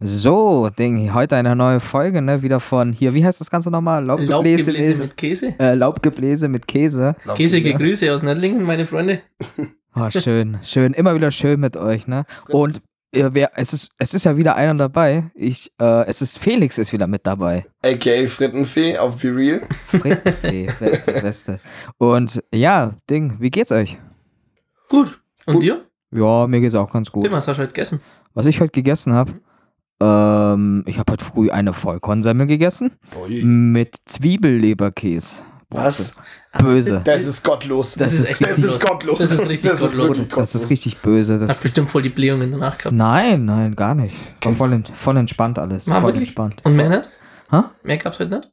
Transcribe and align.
So, 0.00 0.70
Ding, 0.70 1.12
heute 1.12 1.34
eine 1.34 1.56
neue 1.56 1.80
Folge, 1.80 2.22
ne? 2.22 2.40
Wieder 2.40 2.60
von 2.60 2.92
hier, 2.92 3.14
wie 3.14 3.24
heißt 3.24 3.40
das 3.40 3.50
Ganze 3.50 3.68
nochmal? 3.68 4.04
Laubgebläse, 4.04 4.70
Laubgebläse 4.70 5.02
mit 5.02 5.16
Käse. 5.16 5.54
Äh, 5.58 5.74
Laubgebläse 5.74 6.46
mit 6.48 6.68
Käse. 6.68 7.16
Käsige 7.34 7.72
Grüße 7.72 8.14
aus 8.14 8.22
Nördlingen, 8.22 8.62
meine 8.62 8.86
Freunde. 8.86 9.22
Oh, 9.96 10.08
schön, 10.16 10.58
schön. 10.62 10.92
Immer 10.92 11.16
wieder 11.16 11.32
schön 11.32 11.58
mit 11.58 11.76
euch, 11.76 12.06
ne? 12.06 12.26
Und 12.48 12.80
äh, 13.10 13.30
wer, 13.32 13.50
es, 13.56 13.72
ist, 13.72 13.90
es 13.98 14.14
ist 14.14 14.22
ja 14.22 14.36
wieder 14.36 14.54
einer 14.54 14.76
dabei. 14.76 15.32
Ich, 15.34 15.72
äh, 15.80 16.06
es 16.06 16.22
ist 16.22 16.38
Felix 16.38 16.78
ist 16.78 16.92
wieder 16.92 17.08
mit 17.08 17.26
dabei. 17.26 17.66
A.k.a. 17.82 18.28
Frittenfee 18.28 18.98
auf 18.98 19.16
Be 19.16 19.34
Real. 19.34 19.62
Frittenfee, 19.88 20.68
beste, 20.78 21.12
beste. 21.14 21.60
Und 21.96 22.40
ja, 22.54 22.94
Ding, 23.10 23.38
wie 23.40 23.50
geht's 23.50 23.72
euch? 23.72 23.98
Gut. 24.88 25.20
Und 25.44 25.54
gut. 25.54 25.62
dir? 25.64 25.84
Ja, 26.12 26.46
mir 26.46 26.60
geht's 26.60 26.76
auch 26.76 26.92
ganz 26.92 27.10
gut. 27.10 27.24
Tim, 27.24 27.32
was 27.32 27.48
hast 27.48 27.56
du 27.56 27.62
heute 27.62 27.72
gegessen? 27.72 28.00
Was 28.34 28.46
ich 28.46 28.60
heute 28.60 28.70
gegessen 28.70 29.12
habe? 29.12 29.32
Ähm, 30.00 30.84
ich 30.86 30.98
habe 30.98 31.12
heute 31.12 31.24
früh 31.24 31.50
eine 31.50 31.72
Vollkornsemmel 31.72 32.46
gegessen 32.46 32.92
Ui. 33.20 33.42
mit 33.42 33.96
Zwiebelleberkäse. 34.04 35.42
Was? 35.70 36.16
Böse. 36.58 37.02
Das 37.04 37.24
ist 37.24 37.44
gottlos. 37.44 37.94
Das, 37.94 38.10
das, 38.10 38.20
ist, 38.20 38.40
ist, 38.40 38.40
das 38.40 38.58
ist 38.58 38.80
gottlos. 38.80 39.18
Das 39.18 39.32
ist 39.32 39.48
richtig 39.48 39.70
das 39.70 39.80
gottlos. 39.80 40.18
Ist 40.18 40.36
das 40.36 40.54
ist 40.54 40.70
richtig 40.70 41.02
böse. 41.02 41.38
Das 41.38 41.50
Hast 41.50 41.62
bestimmt 41.62 41.90
voll 41.90 42.02
die 42.02 42.08
Blähungen 42.08 42.50
danach 42.50 42.78
gehabt. 42.78 42.96
Nein, 42.96 43.44
nein, 43.44 43.76
gar 43.76 43.94
nicht. 43.94 44.16
War 44.42 44.54
voll, 44.54 44.72
ent, 44.72 44.90
voll 44.94 45.16
entspannt 45.18 45.58
alles. 45.58 45.86
War 45.86 46.00
voll 46.00 46.10
wirklich? 46.10 46.30
entspannt. 46.30 46.62
Und 46.64 46.74
mehr 46.74 46.88
nicht? 46.88 47.08
Ha? 47.52 47.70
Mehr 47.82 47.98
gab's 47.98 48.18
heute 48.18 48.36
nicht? 48.36 48.50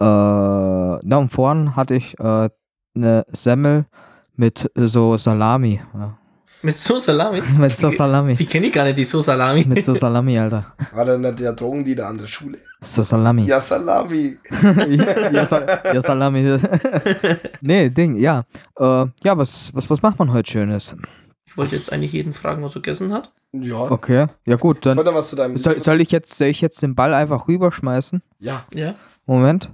Äh, 0.00 0.04
na 0.04 1.16
und 1.16 1.30
vorn 1.30 1.76
hatte 1.76 1.94
ich 1.94 2.18
äh, 2.18 2.48
eine 2.94 3.26
Semmel 3.32 3.86
mit 4.34 4.70
so 4.74 5.16
Salami. 5.18 5.80
Ja. 5.94 6.18
Mit 6.62 6.78
so 6.78 6.98
Salami? 6.98 7.42
mit 7.58 7.76
so 7.76 7.90
Salami. 7.90 8.34
Die 8.34 8.46
kenne 8.46 8.66
ich 8.66 8.72
gar 8.72 8.84
nicht, 8.84 8.98
die 8.98 9.04
so 9.04 9.20
Salami. 9.20 9.64
mit 9.64 9.84
so 9.84 9.94
Salami, 9.94 10.38
Alter. 10.38 10.74
War 10.92 11.04
denn 11.04 11.20
nicht 11.20 11.38
der 11.38 11.52
Drogendealer 11.52 12.08
an 12.08 12.18
der 12.18 12.26
Schule? 12.26 12.58
So 12.80 13.02
Salami. 13.02 13.44
Ja, 13.44 13.60
Salami. 13.60 14.38
ja, 14.62 15.30
ja, 15.30 15.92
ja, 15.92 16.02
Salami. 16.02 16.58
nee, 17.60 17.90
Ding, 17.90 18.16
ja. 18.18 18.44
Äh, 18.78 19.06
ja, 19.22 19.36
was, 19.36 19.70
was, 19.74 19.88
was 19.90 20.02
macht 20.02 20.18
man 20.18 20.32
heute 20.32 20.50
Schönes? 20.50 20.96
Ich 21.46 21.56
wollte 21.56 21.76
jetzt 21.76 21.92
eigentlich 21.92 22.12
jeden 22.12 22.32
fragen, 22.32 22.62
was 22.62 22.74
er 22.74 22.82
gegessen 22.82 23.12
hat. 23.12 23.32
Ja. 23.52 23.90
Okay, 23.90 24.26
ja 24.44 24.56
gut, 24.56 24.84
dann. 24.84 24.96
Warte, 24.96 25.14
was 25.14 25.30
zu 25.30 25.36
deinem 25.36 25.56
soll, 25.56 25.80
soll, 25.80 26.00
ich 26.00 26.10
jetzt, 26.10 26.36
soll 26.36 26.48
ich 26.48 26.60
jetzt 26.60 26.82
den 26.82 26.94
Ball 26.94 27.14
einfach 27.14 27.48
rüberschmeißen? 27.48 28.22
Ja. 28.38 28.64
Ja. 28.74 28.94
Moment. 29.26 29.70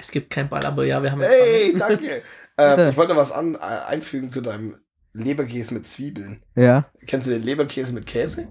Es 0.00 0.10
gibt 0.10 0.30
keinen 0.30 0.48
Ball, 0.48 0.64
aber 0.64 0.84
ja, 0.84 1.02
wir 1.02 1.12
haben. 1.12 1.20
Hey, 1.20 1.74
danke. 1.76 2.22
ähm, 2.58 2.90
ich 2.90 2.96
wollte 2.96 3.16
was 3.16 3.32
an, 3.32 3.54
äh, 3.54 3.58
einfügen 3.58 4.30
zu 4.30 4.40
deinem 4.40 4.76
Leberkäse 5.12 5.74
mit 5.74 5.86
Zwiebeln. 5.86 6.42
Ja. 6.54 6.86
Kennst 7.06 7.26
du 7.26 7.32
den 7.32 7.42
Leberkäse 7.42 7.92
mit 7.92 8.06
Käse? 8.06 8.48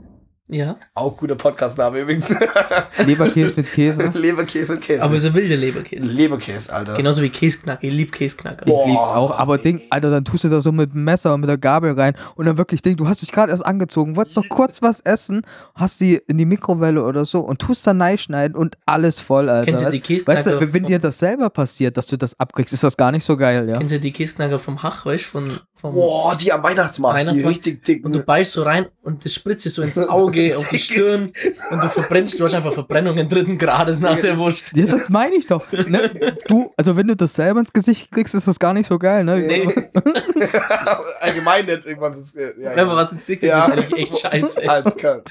Ja. 0.52 0.78
Auch 0.96 1.16
guter 1.16 1.36
Podcast-Name 1.36 2.00
übrigens. 2.00 2.30
Leberkäse 3.06 3.54
mit 3.58 3.72
Käse. 3.72 4.12
Leberkäse 4.16 4.74
mit 4.74 4.82
Käse. 4.82 5.04
Aber 5.04 5.20
so 5.20 5.34
wilde 5.36 5.56
Leberkäse. 5.56 6.12
Leberkäse, 6.12 6.74
Alter. 6.74 6.96
Genauso 6.96 7.22
wie 7.22 7.30
Käsknacker. 7.30 7.84
Ich 7.84 7.94
lieb 7.94 8.12
Käsknacker. 8.12 8.66
Ich 8.66 8.86
lieb's 8.88 9.00
auch. 9.00 9.38
Aber 9.38 9.60
Ding, 9.60 9.82
Alter, 9.92 10.10
dann 10.10 10.26
tust 10.26 10.46
du 10.46 10.50
da 10.50 10.60
so 10.60 10.72
mit 10.72 10.94
dem 10.94 11.04
Messer 11.04 11.36
und 11.36 11.42
mit 11.42 11.50
der 11.50 11.60
Gabel 11.60 11.92
rein 11.92 12.16
und 12.34 12.48
dann 12.48 12.58
wirklich, 12.58 12.82
Ding, 12.82 12.98
du 12.98 13.08
hast 13.08 13.22
dich 13.22 13.32
gerade 13.32 13.52
erst 13.52 13.64
angezogen, 13.64 14.16
wolltest 14.16 14.38
doch 14.38 14.50
kurz 14.50 14.82
was 14.82 15.02
essen, 15.02 15.44
hast 15.76 16.00
sie 16.00 16.20
in 16.28 16.40
die 16.40 16.46
Mikrowelle 16.46 17.04
oder 17.04 17.26
so 17.26 17.42
und 17.42 17.60
tust 17.60 17.86
dann 17.86 18.00
schneiden 18.18 18.56
und 18.56 18.76
alles 18.88 19.20
voll, 19.20 19.50
Alter. 19.50 19.66
Kennst 19.66 19.86
du 19.86 19.92
die 19.92 20.00
Käsknacker? 20.00 20.40
Weißt 20.40 20.48
du, 20.48 20.74
wenn 20.74 20.84
dir 20.84 20.98
das 20.98 21.20
selber 21.20 21.52
passiert, 21.52 21.96
dass 21.96 22.08
du 22.08 22.18
das 22.18 22.40
abkriegst, 22.40 22.74
ist 22.74 22.84
das 22.84 22.98
gar 22.98 23.12
nicht 23.12 23.24
so 23.24 23.38
geil, 23.38 23.70
ja? 23.70 23.78
Kennst 23.78 23.94
du 23.94 24.00
die 24.00 24.12
Käsknacker 24.12 24.58
vom 24.58 24.82
Hach, 24.82 25.06
weißt 25.06 25.26
du, 25.26 25.30
von, 25.30 25.60
Boah, 25.82 26.36
die 26.36 26.52
am 26.52 26.62
Weihnachtsmarkt, 26.62 27.18
Weihnachtsmarkt. 27.20 27.46
die 27.66 27.70
richtig 27.70 27.84
dicken. 27.86 28.06
Und 28.08 28.14
du 28.16 28.20
beißt 28.24 28.52
so 28.52 28.64
rein 28.64 28.88
und 29.02 29.24
das 29.24 29.34
spritzt 29.34 29.64
dir 29.66 29.70
so 29.70 29.82
ins 29.82 29.98
Auge, 29.98 30.58
auf 30.58 30.68
die 30.68 30.80
Stirn 30.80 31.32
und 31.72 31.84
du 31.84 31.90
verbrennst, 31.90 32.40
du 32.40 32.44
hast 32.44 32.54
einfach 32.54 32.74
Verbrennungen 32.74 33.30
dritten 33.30 33.58
Grades 33.58 34.00
nach 34.00 34.20
der 34.20 34.38
Wurst. 34.38 34.76
Ja, 34.76 34.86
das 34.86 35.08
meine 35.10 35.36
ich 35.36 35.48
doch. 35.48 35.72
Ne? 35.72 36.12
Du, 36.48 36.72
also 36.78 36.98
wenn 36.98 37.08
du 37.08 37.16
das 37.16 37.34
selber 37.34 37.60
ins 37.60 37.72
Gesicht 37.72 38.12
kriegst, 38.12 38.34
ist 38.36 38.48
das 38.48 38.60
gar 38.60 38.74
nicht 38.74 38.88
so 38.88 38.98
geil, 39.00 39.24
ne? 39.24 39.38
Nee. 39.40 39.68
Allgemein 41.20 41.66
nicht 41.66 41.86
irgendwas 41.86 42.18
ist. 42.18 42.36
äh, 42.36 42.54
Ja, 42.60 42.76
Wenn 42.76 42.88
man 42.88 42.96
was 42.98 43.12
ins 43.12 43.22
Gesicht 43.22 43.42
kriegt, 43.42 43.52
Ja. 43.52 43.66
ist 43.66 43.72
eigentlich 43.72 44.00
echt 44.00 44.20
scheiße. 44.20 44.70
Als 44.70 44.96
Kerl. 44.98 45.24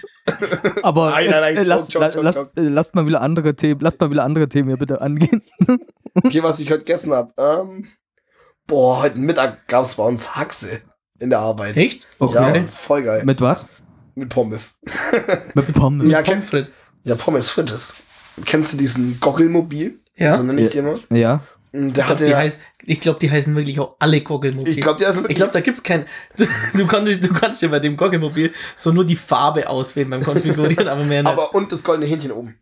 Aber 0.82 1.10
Nein, 1.10 1.30
nein, 1.30 1.40
nein, 1.40 1.56
äh, 1.56 1.62
lass, 1.64 1.92
joke, 1.92 2.04
joke, 2.06 2.14
joke, 2.16 2.24
lass, 2.24 2.34
joke. 2.36 2.50
äh, 2.60 2.68
lasst 2.68 2.94
mal 2.94 3.06
wieder 3.06 3.20
andere 3.20 3.54
Themen, 3.54 3.80
lasst 3.80 4.00
mal 4.00 4.10
wieder 4.10 4.24
andere 4.24 4.48
Themen 4.48 4.68
hier 4.68 4.76
bitte 4.76 5.00
angehen. 5.00 5.42
Okay, 6.14 6.42
was 6.42 6.60
ich 6.60 6.70
heute 6.70 6.80
gegessen 6.80 7.12
habe. 7.12 7.32
Ähm, 7.38 7.88
boah, 8.68 9.02
heute 9.02 9.18
Mittag 9.18 9.66
gab 9.66 9.84
es 9.84 9.94
bei 9.96 10.04
uns 10.04 10.36
Haxe 10.36 10.80
in 11.18 11.30
der 11.30 11.40
Arbeit. 11.40 11.76
Echt? 11.76 12.06
Ja, 12.20 12.54
voll 12.70 13.02
geil. 13.02 13.24
Mit 13.24 13.40
was? 13.40 13.66
Mit 14.14 14.28
Pommes. 14.28 14.74
Mit 15.54 15.72
Pommes. 15.72 16.08
Ja, 16.10 16.22
Pommes 16.22 16.44
frites. 16.44 16.70
ja, 17.04 17.14
Pommes 17.16 17.50
frites. 17.50 17.94
Kennst 18.44 18.72
du 18.72 18.76
diesen 18.76 19.18
Goggelmobil? 19.18 19.98
Ja. 20.14 20.36
So 20.36 20.42
nenne 20.44 20.60
ich 20.62 20.70
die 20.70 20.78
immer. 20.78 20.94
Ja. 21.10 21.40
Und 21.72 21.88
Ich 21.88 21.92
Der 21.94 22.04
glaube, 22.04 22.08
hatte 22.08 22.24
die, 22.24 22.30
ja, 22.30 22.44
ich 22.84 23.00
glaub, 23.00 23.20
die 23.20 23.30
heißen 23.30 23.54
wirklich 23.54 23.78
auch 23.80 23.96
alle 23.98 24.20
Goggelmobil. 24.20 24.72
ich 24.72 24.80
glaube, 24.80 24.98
der 24.98 25.12
glaube, 25.12 25.52
da 25.52 25.60
gibt's 25.60 25.82
kein. 25.82 26.06
Du, 26.36 26.46
du, 26.74 26.86
kannst, 26.86 27.24
du 27.24 27.34
kannst 27.34 27.60
dir 27.60 27.68
bei 27.68 27.78
dem 27.80 27.96
Goggelmobil 27.96 28.52
so 28.76 28.90
nur 28.90 29.04
die 29.04 29.16
Farbe 29.16 29.68
auswählen 29.68 30.08
beim 30.08 30.22
Konfigurieren, 30.22 30.88
aber 30.88 31.04
mehr 31.04 31.22
nicht. 31.22 31.30
aber 31.32 31.54
und 31.54 31.70
das 31.72 31.84
goldene 31.84 32.06
Hähnchen 32.06 32.32
oben. 32.32 32.56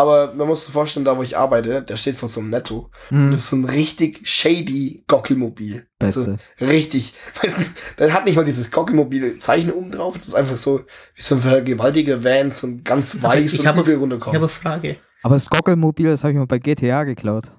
Aber 0.00 0.32
man 0.34 0.46
muss 0.46 0.64
sich 0.64 0.72
vorstellen, 0.72 1.04
da 1.04 1.16
wo 1.16 1.22
ich 1.22 1.36
arbeite, 1.36 1.82
der 1.82 1.96
steht 1.96 2.16
vor 2.16 2.28
so 2.28 2.40
einem 2.40 2.50
Netto. 2.50 2.90
Hm, 3.08 3.30
Das 3.30 3.40
ist 3.40 3.50
so 3.50 3.56
ein 3.56 3.64
richtig 3.64 4.26
shady 4.26 5.04
Gockelmobil. 5.06 5.86
Beste. 5.98 6.38
So 6.58 6.64
richtig. 6.66 7.12
Weißt 7.42 7.58
du, 7.58 7.64
das 7.98 8.12
hat 8.12 8.24
nicht 8.24 8.36
mal 8.36 8.44
dieses 8.44 8.70
Gockelmobile 8.70 9.38
Zeichen 9.38 9.70
oben 9.72 9.90
drauf. 9.90 10.16
Das 10.18 10.28
ist 10.28 10.34
einfach 10.34 10.56
so 10.56 10.80
wie 11.14 11.22
so 11.22 11.34
ein 11.34 11.42
vergewaltiger 11.42 12.24
Van, 12.24 12.50
so 12.50 12.66
ein 12.66 12.82
ganz 12.82 13.20
weiß 13.22 13.52
ich 13.52 13.60
und 13.60 13.66
habe- 13.66 13.80
übel 13.80 13.90
ich 13.90 13.94
habe 13.96 14.00
runterkommen. 14.02 14.38
eine 14.38 14.48
Frage. 14.48 14.96
Aber 15.22 15.34
das 15.34 15.50
Gockelmobil, 15.50 16.08
das 16.08 16.22
habe 16.24 16.32
ich 16.32 16.38
mal 16.38 16.46
bei 16.46 16.58
GTA 16.58 17.04
geklaut. 17.04 17.50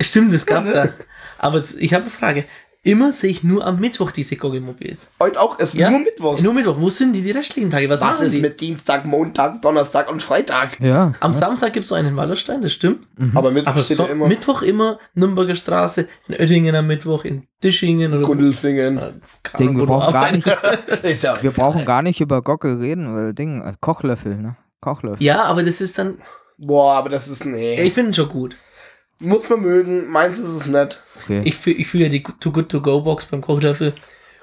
Stimmt, 0.00 0.34
das 0.34 0.44
gab's 0.44 0.70
da. 0.72 0.88
Aber 1.38 1.62
ich 1.78 1.94
habe 1.94 2.02
eine 2.02 2.10
Frage. 2.10 2.44
Immer 2.84 3.10
sehe 3.10 3.30
ich 3.30 3.42
nur 3.42 3.66
am 3.66 3.80
Mittwoch 3.80 4.12
diese 4.12 4.36
Goggelmobils. 4.36 5.10
Heute 5.20 5.40
auch, 5.40 5.56
es 5.58 5.70
ist 5.70 5.74
Ja? 5.74 5.90
nur 5.90 5.98
Mittwochs. 5.98 6.42
Nur 6.42 6.54
Mittwoch. 6.54 6.80
Wo 6.80 6.90
sind 6.90 7.12
die 7.12 7.22
die 7.22 7.32
restlichen 7.32 7.70
Tage? 7.70 7.88
Was, 7.90 8.00
Was 8.00 8.14
machen 8.14 8.26
ist 8.26 8.36
die? 8.36 8.40
mit 8.40 8.60
Dienstag, 8.60 9.04
Montag, 9.04 9.60
Donnerstag 9.62 10.10
und 10.10 10.22
Freitag? 10.22 10.78
Ja. 10.80 11.12
Am 11.18 11.34
Samstag 11.34 11.72
gibt's 11.72 11.88
so 11.88 11.96
einen 11.96 12.08
in 12.10 12.16
Wallerstein, 12.16 12.62
das 12.62 12.72
stimmt. 12.72 13.06
Mhm. 13.18 13.36
Aber 13.36 13.50
Mittwoch 13.50 13.72
Aber 13.72 13.80
steht 13.80 13.96
so, 13.96 14.04
ja 14.04 14.10
immer 14.10 14.28
Mittwoch 14.28 14.62
immer 14.62 14.98
Nürnberger 15.14 15.56
Straße, 15.56 16.06
in 16.28 16.34
Oettingen 16.36 16.74
am 16.76 16.86
Mittwoch, 16.86 17.24
in 17.24 17.48
Dischingen 17.64 18.12
oder 18.14 18.22
Gundelfingen. 18.22 18.96
Äh, 18.96 19.12
Ding, 19.58 19.76
wir 19.76 19.84
brauchen 19.84 20.12
gar 20.12 20.30
nicht, 20.30 20.46
ja 21.22 21.42
wir 21.42 21.50
brauchen 21.50 21.84
gar 21.84 22.02
nicht 22.02 22.20
über 22.20 22.42
Gockel 22.42 22.78
reden, 22.78 23.12
weil 23.12 23.34
Ding, 23.34 23.60
äh, 23.60 23.74
Kochlöffel, 23.80 24.36
ne? 24.36 24.56
Kochlöffel. 24.80 25.20
Ja, 25.22 25.42
aber 25.42 25.64
das 25.64 25.80
ist 25.80 25.98
dann. 25.98 26.18
Boah, 26.56 26.94
aber 26.94 27.08
das 27.08 27.26
ist 27.26 27.44
nee. 27.44 27.76
Ja, 27.76 27.82
ich 27.82 27.92
finde 27.92 28.10
ihn 28.10 28.14
schon 28.14 28.28
gut. 28.28 28.56
Muss 29.20 29.48
man 29.48 29.60
mögen. 29.62 30.08
Meins 30.08 30.38
ist 30.38 30.48
es 30.48 30.66
nicht. 30.66 31.02
Okay. 31.24 31.42
Ich 31.44 31.56
fühle 31.56 31.76
ich 31.76 31.86
fühl 31.88 32.02
ja 32.02 32.08
die 32.08 32.22
Too 32.22 32.52
Good 32.52 32.68
To 32.70 32.80
Go 32.80 33.00
Box 33.00 33.26
beim 33.26 33.40
Kochlöffel. 33.40 33.94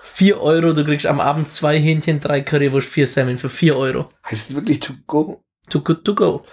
4 0.02 0.40
Euro, 0.40 0.74
du 0.74 0.84
kriegst 0.84 1.06
am 1.08 1.20
Abend 1.20 1.52
zwei 1.52 1.80
Hähnchen, 1.80 2.20
drei 2.20 2.42
Currywurst, 2.42 2.88
vier 2.88 3.08
Semmeln 3.08 3.38
für 3.38 3.50
4 3.50 3.76
Euro. 3.76 4.10
Heißt 4.30 4.50
es 4.52 4.56
wirklich 4.56 4.80
to 4.80 4.94
go? 5.08 5.42
Too 5.70 5.82
Good 5.82 6.06
To 6.06 6.14
Go. 6.16 6.44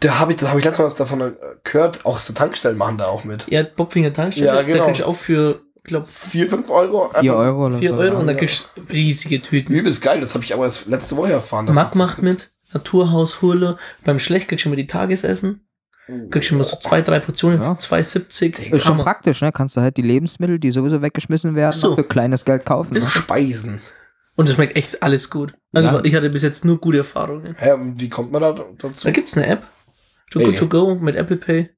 Da 0.00 0.18
habe 0.18 0.32
ich, 0.32 0.38
das 0.38 0.48
habe 0.48 0.60
ich 0.60 0.64
letztes 0.64 0.78
Mal 0.80 0.86
was 0.86 0.96
davon 0.96 1.36
gehört. 1.64 2.04
Auch 2.04 2.18
so 2.18 2.32
Tankstellen 2.32 2.76
machen 2.76 2.98
da 2.98 3.06
auch 3.06 3.24
mit. 3.24 3.46
Ja, 3.48 3.62
Bobfinger 3.62 4.12
Tankstelle, 4.12 4.48
Ja, 4.48 4.62
genau. 4.62 4.78
da 4.78 4.84
kriegst 4.86 5.00
du 5.00 5.06
auch 5.06 5.16
für, 5.16 5.62
ich 5.76 5.84
glaube, 5.84 6.06
Vier, 6.08 6.48
fünf 6.48 6.70
Euro. 6.70 7.10
4 7.18 7.34
Euro 7.34 7.66
oder 7.66 7.78
4 7.78 7.90
so. 7.90 7.96
Euro 7.96 8.18
und 8.18 8.26
dann 8.26 8.36
ja. 8.36 8.40
kriegst 8.40 8.68
du 8.74 8.82
riesige 8.92 9.42
Tüten. 9.42 9.72
Übelst 9.72 10.02
geil. 10.02 10.20
Das 10.20 10.34
habe 10.34 10.44
ich 10.44 10.52
aber 10.54 10.64
erst 10.64 10.86
letzte 10.86 11.16
Woche 11.16 11.32
erfahren. 11.32 11.66
Mack 11.66 11.90
das 11.90 11.94
macht 11.94 12.22
mit, 12.22 12.52
Naturhaus, 12.72 13.42
Hurle. 13.42 13.76
Beim 14.04 14.18
Schlecht 14.18 14.48
kriegst 14.48 14.64
du 14.64 14.68
immer 14.68 14.76
die 14.76 14.86
Tagesessen. 14.86 15.67
Kriegst 16.30 16.50
du 16.50 16.54
immer 16.54 16.64
so 16.64 16.76
zwei, 16.78 17.02
drei 17.02 17.18
Portionen 17.20 17.60
Ja. 17.60 17.74
für 17.74 17.80
2,70. 17.96 18.72
Ist 18.72 18.84
schon 18.84 18.98
praktisch, 18.98 19.40
ne? 19.42 19.52
Kannst 19.52 19.76
du 19.76 19.80
halt 19.80 19.96
die 19.96 20.02
Lebensmittel, 20.02 20.58
die 20.58 20.70
sowieso 20.70 21.02
weggeschmissen 21.02 21.54
werden, 21.54 21.72
so. 21.72 21.94
für 21.94 22.04
kleines 22.04 22.44
Geld 22.44 22.64
kaufen. 22.64 22.94
Ne? 22.94 23.02
Speisen. 23.02 23.80
Und 24.36 24.48
es 24.48 24.54
schmeckt 24.54 24.76
echt 24.76 25.02
alles 25.02 25.30
gut. 25.30 25.52
Also 25.74 25.88
Ja. 25.88 26.00
ich 26.04 26.14
hatte 26.14 26.30
bis 26.30 26.42
jetzt 26.42 26.64
nur 26.64 26.78
gute 26.80 26.98
Erfahrungen. 26.98 27.54
Hä, 27.58 27.72
und 27.72 28.00
wie 28.00 28.08
kommt 28.08 28.32
man 28.32 28.40
da 28.40 28.52
dazu? 28.52 29.04
Da 29.04 29.10
gibt's 29.10 29.36
eine 29.36 29.46
App. 29.48 29.64
Too 30.30 30.38
Ey. 30.40 30.44
Good 30.46 30.58
To 30.58 30.66
Go 30.68 30.94
mit 30.94 31.16
Apple 31.16 31.36
Pay. 31.36 31.70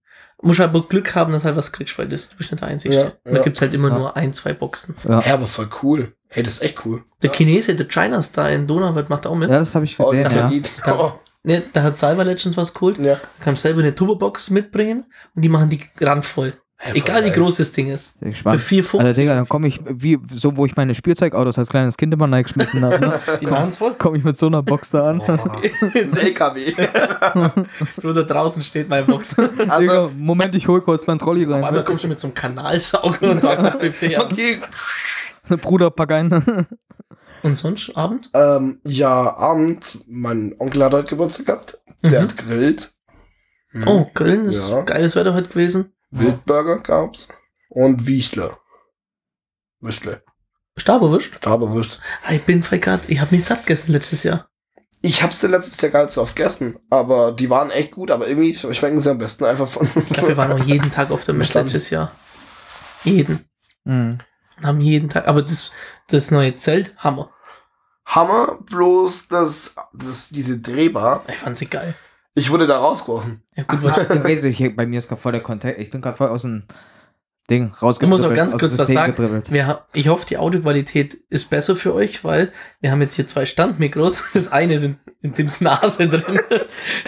Muss 0.43 0.58
aber 0.60 0.87
Glück 0.88 1.14
haben, 1.14 1.32
dass 1.32 1.44
halt 1.44 1.56
was 1.56 1.70
kriegst, 1.72 1.99
weil 1.99 2.08
das, 2.08 2.31
du 2.31 2.37
bist 2.37 2.50
nicht 2.50 2.62
der 2.62 2.69
Einzige. 2.69 2.94
Ja, 2.94 3.12
Da 3.25 3.37
ja. 3.37 3.43
gibt's 3.43 3.60
halt 3.60 3.75
immer 3.75 3.88
Ja. 3.88 3.99
nur 3.99 4.16
ein, 4.16 4.32
zwei 4.32 4.52
Boxen. 4.54 4.94
Ja. 5.08 5.20
Ja, 5.20 5.34
aber 5.34 5.46
voll 5.46 5.69
cool. 5.82 6.14
Hey, 6.28 6.43
das 6.43 6.54
ist 6.54 6.62
echt 6.62 6.84
cool. 6.87 7.02
Der 7.22 7.31
Chinese, 7.31 7.75
der 7.75 7.87
China 7.88 8.22
Star 8.22 8.50
in 8.50 8.66
Donauwörth 8.66 9.10
macht 9.10 9.26
auch 9.26 9.34
mit. 9.34 9.50
ja, 9.50 9.58
das 9.58 9.75
habe 9.75 9.84
ich 9.84 9.99
Oh, 10.00 10.10
gesehen, 10.10 10.31
ja. 10.34 10.49
die, 10.49 10.62
oh, 10.87 11.12
Ne, 11.42 11.62
da 11.72 11.82
hat 11.82 11.96
Salva 11.96 12.22
Legends 12.22 12.56
was 12.56 12.75
geholt. 12.75 12.98
ja. 12.98 13.14
Da 13.14 13.20
kannst 13.40 13.62
selber 13.62 13.81
eine 13.81 13.94
Turbobox 13.94 14.50
mitbringen 14.50 15.04
und 15.34 15.42
die 15.42 15.48
machen 15.48 15.70
die 15.70 15.81
randvoll. 16.00 16.54
Hey, 16.82 16.92
voll 16.92 17.02
Egal 17.02 17.25
wie 17.26 17.31
groß 17.31 17.56
das 17.56 17.72
Ding 17.72 17.88
ist. 17.88 18.19
Bin 18.20 18.32
Für 18.32 18.56
gespannt. 18.56 18.60
4,50. 18.62 18.98
Alter, 18.98 19.12
Digga, 19.12 19.34
dann 19.34 19.46
komme 19.46 19.69
ich, 19.69 19.81
wie, 19.87 20.19
so, 20.32 20.56
wo 20.56 20.64
ich 20.64 20.76
meine 20.76 20.94
Spielzeugautos 20.94 21.58
als 21.58 21.69
kleines 21.69 21.98
Kind 21.98 22.14
immer 22.14 22.31
reingeschmissen 22.32 22.82
habe, 22.82 22.98
ne? 22.98 23.20
Die 23.40 23.46
machen's 23.46 23.76
voll. 23.76 23.92
komme 23.96 24.16
ich 24.16 24.25
mit 24.25 24.38
so 24.38 24.46
einer 24.46 24.62
Box 24.62 24.90
da 24.90 25.10
an. 25.10 25.20
Ein 25.20 26.16
LKW. 26.16 26.72
Bro, 28.00 28.12
da 28.14 28.22
draußen 28.22 28.62
steht 28.62 28.88
meine 28.88 29.04
Box. 29.04 29.38
Also, 29.38 29.78
Digga, 29.78 30.10
Moment, 30.16 30.54
ich 30.54 30.69
hol 30.69 30.81
kurz 30.81 31.06
mein 31.06 31.19
Trolley 31.19 31.44
rein. 31.44 31.84
kommst 31.84 32.04
du 32.04 32.08
mit 32.08 32.19
so 32.19 32.28
einem 32.28 32.34
Kanalsauger 32.34 33.31
und 33.31 33.42
sagst 33.42 33.66
das 33.66 33.78
Buffet 33.78 34.16
okay. 34.19 34.60
Bruder, 35.60 35.90
pack 35.90 36.12
ein. 36.12 36.66
Und 37.42 37.56
sonst 37.56 37.96
Abend? 37.96 38.31
Ähm, 38.34 38.81
ja, 38.84 39.37
Abend, 39.37 39.98
mein 40.06 40.54
Onkel 40.58 40.84
hat 40.84 40.92
heute 40.92 41.08
Geburtstag 41.08 41.46
gehabt. 41.46 41.81
Der 42.02 42.20
Mhm. 42.20 42.25
hat 42.25 42.37
grillt. 42.37 42.92
Mhm. 43.72 43.88
Oh, 43.88 44.10
Grillen 44.14 44.46
ist 44.46 44.69
Ja. 44.69 44.82
geiles 44.82 45.14
Wetter 45.16 45.34
heute 45.34 45.48
gewesen. 45.48 45.92
Wildburger 46.10 46.81
gab's. 46.81 47.28
Und 47.69 48.06
Wiechler. 48.06 48.58
Wichtle. 49.81 50.22
Staberwurst. 50.76 51.26
Staberwurst. 51.37 52.00
Ah, 52.25 52.32
Ich 52.32 52.42
bin 52.42 52.62
grad, 52.62 53.08
ich 53.08 53.20
habe 53.20 53.34
mich 53.34 53.44
satt 53.44 53.60
gegessen 53.66 53.92
letztes 53.92 54.22
Jahr. 54.22 54.48
Ich 55.02 55.22
hab's 55.22 55.40
dir 55.40 55.48
letztes 55.48 55.81
Jahr 55.81 55.90
gar 55.92 56.02
nicht 56.04 56.12
so 56.12 56.20
oft 56.22 56.37
gegessen, 56.37 56.78
aber 56.90 57.32
die 57.32 57.48
waren 57.48 57.70
echt 57.70 57.92
gut, 57.92 58.10
aber 58.10 58.28
irgendwie 58.28 58.54
schmecken 58.54 59.00
sie 59.00 59.10
am 59.10 59.19
besten 59.19 59.44
einfach 59.44 59.69
von. 59.69 59.87
Ich 59.96 60.08
glaube, 60.10 60.28
wir 60.28 60.37
waren 60.37 60.52
auch 60.60 60.64
jeden 60.64 60.90
Tag 60.90 61.10
auf 61.10 61.25
der 61.25 61.34
Messe 61.34 61.60
letztes 61.60 61.88
Jahr. 61.90 62.12
Jeden. 63.04 63.48
Mhm. 63.84 64.19
Und 64.60 64.66
haben 64.66 64.80
jeden 64.80 65.08
Tag, 65.08 65.26
aber 65.26 65.42
das, 65.42 65.72
das 66.08 66.30
neue 66.30 66.54
Zelt, 66.54 66.94
Hammer. 66.98 67.30
Hammer, 68.04 68.58
bloß 68.66 69.28
das, 69.28 69.74
das, 69.92 70.28
diese 70.28 70.58
Drehbar. 70.58 71.24
Ich 71.28 71.36
fand 71.38 71.56
sie 71.56 71.66
geil. 71.66 71.94
Ich 72.34 72.50
wurde 72.50 72.66
da 72.66 72.78
rausgeworfen. 72.78 73.42
Ja, 73.56 73.64
gut, 73.64 73.82
was, 73.82 73.98
Ich, 74.44 74.76
bei 74.76 74.86
mir 74.86 74.98
ist 74.98 75.08
gerade 75.08 75.20
voll 75.20 75.32
der 75.32 75.42
Kontakt. 75.42 75.78
Ich 75.78 75.90
bin 75.90 76.00
gerade 76.00 76.16
voll 76.16 76.28
aus 76.28 76.42
dem 76.42 76.64
Ding 77.48 77.72
Ich 77.74 77.82
rausgedribbelt. 77.82 78.20
muss 78.20 78.30
auch 78.30 78.34
ganz 78.34 78.56
kurz 78.56 78.78
was 78.78 78.88
sagen. 78.88 79.14
gedribbelt. 79.14 79.50
wir, 79.52 79.84
ich 79.92 80.08
hoffe, 80.08 80.24
die 80.26 80.38
Audioqualität 80.38 81.14
ist 81.30 81.50
besser 81.50 81.74
für 81.74 81.92
euch, 81.94 82.22
weil 82.22 82.52
wir 82.80 82.92
haben 82.92 83.00
jetzt 83.00 83.14
hier 83.16 83.26
zwei 83.26 83.46
Standmikros. 83.46 84.22
Das 84.34 84.52
eine 84.52 84.74
ist 84.74 84.84
in, 84.84 84.98
in 85.22 85.32
Tims 85.32 85.60
Nase 85.60 86.08
drin. 86.08 86.40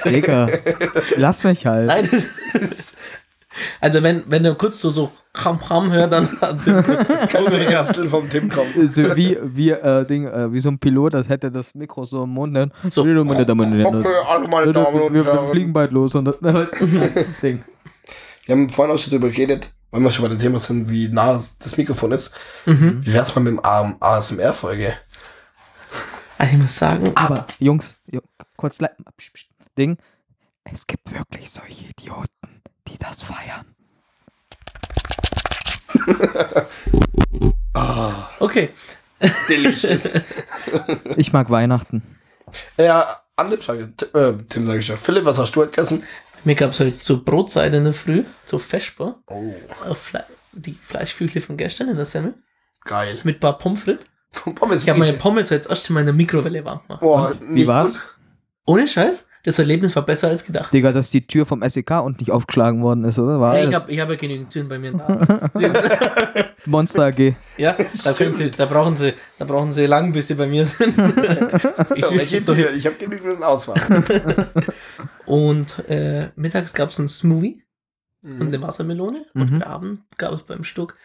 Digga, 0.04 0.48
lass 1.16 1.44
mich 1.44 1.66
halt. 1.66 1.86
Nein, 1.88 2.08
das, 2.52 2.96
also 3.80 4.02
wenn, 4.02 4.24
wenn 4.26 4.42
du 4.44 4.54
kurz 4.54 4.80
so, 4.80 4.90
so 4.90 5.12
Ham 5.44 5.68
Ham 5.68 5.90
hört, 5.92 6.12
dann 6.12 6.28
hat 6.40 6.64
Tim 6.64 6.82
kurz 6.82 7.08
das 7.08 7.28
gehabt. 7.28 7.90
Apfel 7.90 8.08
vom 8.08 8.28
Tim 8.28 8.48
kommen. 8.48 8.86
So 8.88 9.16
wie, 9.16 9.38
wie, 9.42 9.70
äh, 9.70 10.04
Ding, 10.06 10.26
äh, 10.26 10.52
wie 10.52 10.60
so 10.60 10.68
ein 10.68 10.78
Pilot, 10.78 11.14
das 11.14 11.28
hätte 11.28 11.50
das 11.50 11.74
Mikro 11.74 12.04
so 12.04 12.24
im 12.24 12.30
Mund. 12.30 12.52
Ne? 12.52 12.70
So. 12.90 13.04
meine 13.04 13.46
Damen 13.46 13.72
und 13.72 13.78
Herren. 13.78 13.96
Okay, 13.96 14.08
alle 14.26 14.48
meine 14.48 14.72
Damen 14.72 15.00
und 15.00 15.14
Wir, 15.14 15.24
wir 15.24 15.32
Herren. 15.32 15.50
fliegen 15.50 15.72
bald 15.72 15.92
los. 15.92 16.14
Und 16.14 16.24
das, 16.40 16.68
Ding. 17.42 17.64
Wir 18.44 18.56
haben 18.56 18.68
vorhin 18.68 18.94
auch 18.94 18.98
schon 18.98 19.10
darüber 19.10 19.28
geredet, 19.28 19.72
weil 19.90 20.00
wir 20.00 20.10
schon 20.10 20.24
bei 20.24 20.28
dem 20.28 20.38
Thema 20.38 20.58
sind, 20.58 20.90
wie 20.90 21.08
nah 21.08 21.32
das 21.34 21.76
Mikrofon 21.76 22.12
ist. 22.12 22.34
Mhm. 22.66 23.00
Wie 23.04 23.12
wär's 23.12 23.34
mal 23.34 23.42
mit 23.42 23.52
dem 23.52 23.60
ASMR-Folge? 24.00 24.94
Also 26.38 26.52
ich 26.54 26.60
muss 26.60 26.76
sagen, 26.76 27.12
Aber, 27.14 27.46
Jungs, 27.60 27.96
kurz 28.56 28.78
Ding. 29.78 29.96
Es 30.64 30.86
gibt 30.86 31.12
wirklich 31.12 31.50
solche 31.50 31.88
Idioten, 31.88 32.61
die 32.88 32.98
das 32.98 33.22
feiern. 33.22 33.64
Ah, 37.74 38.28
okay. 38.40 38.70
delicious. 39.48 40.12
Ich 41.16 41.32
mag 41.32 41.48
Weihnachten. 41.50 42.02
ja, 42.76 43.20
andere 43.36 43.60
Frage. 43.60 43.92
Tim, 43.96 44.08
äh, 44.14 44.34
Tim 44.48 44.64
sage 44.64 44.80
ich 44.80 44.86
schon. 44.86 44.96
Philipp, 44.98 45.24
was 45.24 45.38
hast 45.38 45.52
du 45.56 45.60
heute 45.60 45.70
gegessen? 45.70 46.02
Mir 46.44 46.54
gab 46.54 46.70
es 46.70 46.80
heute 46.80 46.96
so 47.00 47.22
Brotseite 47.22 47.76
in 47.76 47.84
der 47.84 47.92
Früh, 47.92 48.24
so 48.44 48.58
Vesper, 48.58 49.16
Oh, 49.26 49.54
auf 49.88 49.98
Fle 49.98 50.24
die 50.52 50.74
Fleischküchle 50.74 51.40
von 51.40 51.56
gestern 51.56 51.88
in 51.88 51.96
der 51.96 52.04
Semmel, 52.04 52.34
geil. 52.84 53.18
mit 53.24 53.36
ein 53.36 53.40
paar 53.40 53.56
Pommes 53.58 53.82
frites. 53.82 54.06
Pommes 54.54 54.82
Ich 54.82 54.88
habe 54.88 54.98
meine. 54.98 55.14
Pommes 55.14 55.48
jetzt 55.50 55.68
erst 55.70 55.88
in 55.88 55.94
meiner 55.94 56.12
Mikrowelle 56.12 56.62
warm 56.64 56.80
gemacht. 56.86 57.00
Boah, 57.00 57.34
Wie 57.40 57.52
nicht 57.54 57.66
war's? 57.66 57.98
Ohne 58.66 58.86
Scheiß, 58.86 59.28
das 59.44 59.58
Erlebnis 59.58 59.94
war 59.96 60.04
besser 60.04 60.28
als 60.28 60.44
gedacht. 60.44 60.72
Digga, 60.72 60.92
dass 60.92 61.10
die 61.10 61.26
Tür 61.26 61.46
vom 61.46 61.62
SEK 61.68 61.90
unten 62.02 62.20
nicht 62.20 62.30
aufgeschlagen 62.30 62.82
worden 62.82 63.04
ist, 63.04 63.18
oder? 63.18 63.40
War 63.40 63.54
Hey, 63.54 63.68
ich 63.68 63.74
habe 63.74 63.90
ich 63.90 63.98
hab 64.00 64.08
ja 64.08 64.14
genügend 64.16 64.50
Türen 64.50 64.68
bei 64.68 64.78
mir 64.78 64.92
da. 64.92 65.48
Monster 66.66 67.06
AG. 67.06 67.34
ja, 67.56 67.76
da, 68.04 68.12
können 68.12 68.34
sie, 68.36 68.50
da, 68.52 68.66
brauchen 68.66 68.94
sie, 68.96 69.14
da 69.38 69.44
brauchen 69.44 69.72
sie 69.72 69.86
lang, 69.86 70.12
bis 70.12 70.28
sie 70.28 70.34
bei 70.34 70.46
mir 70.46 70.64
sind. 70.64 70.94
So, 70.96 72.10
welche 72.14 72.40
Tür? 72.44 72.72
Ich 72.74 72.86
habe 72.86 72.96
genügend 72.96 73.42
Auswahl. 73.42 73.80
Und 75.26 75.88
äh, 75.88 76.30
mittags 76.36 76.72
gab 76.74 76.90
es 76.90 76.98
einen 76.98 77.08
Smoothie 77.08 77.62
und 78.22 78.38
Mhm. 78.38 78.42
eine 78.46 78.62
Wassermelone. 78.62 79.26
Mhm. 79.34 79.42
Und 79.42 79.54
am 79.54 79.62
Abend 79.72 80.00
gab 80.18 80.32
es 80.32 80.42
beim 80.42 80.62
Stuck 80.62 80.96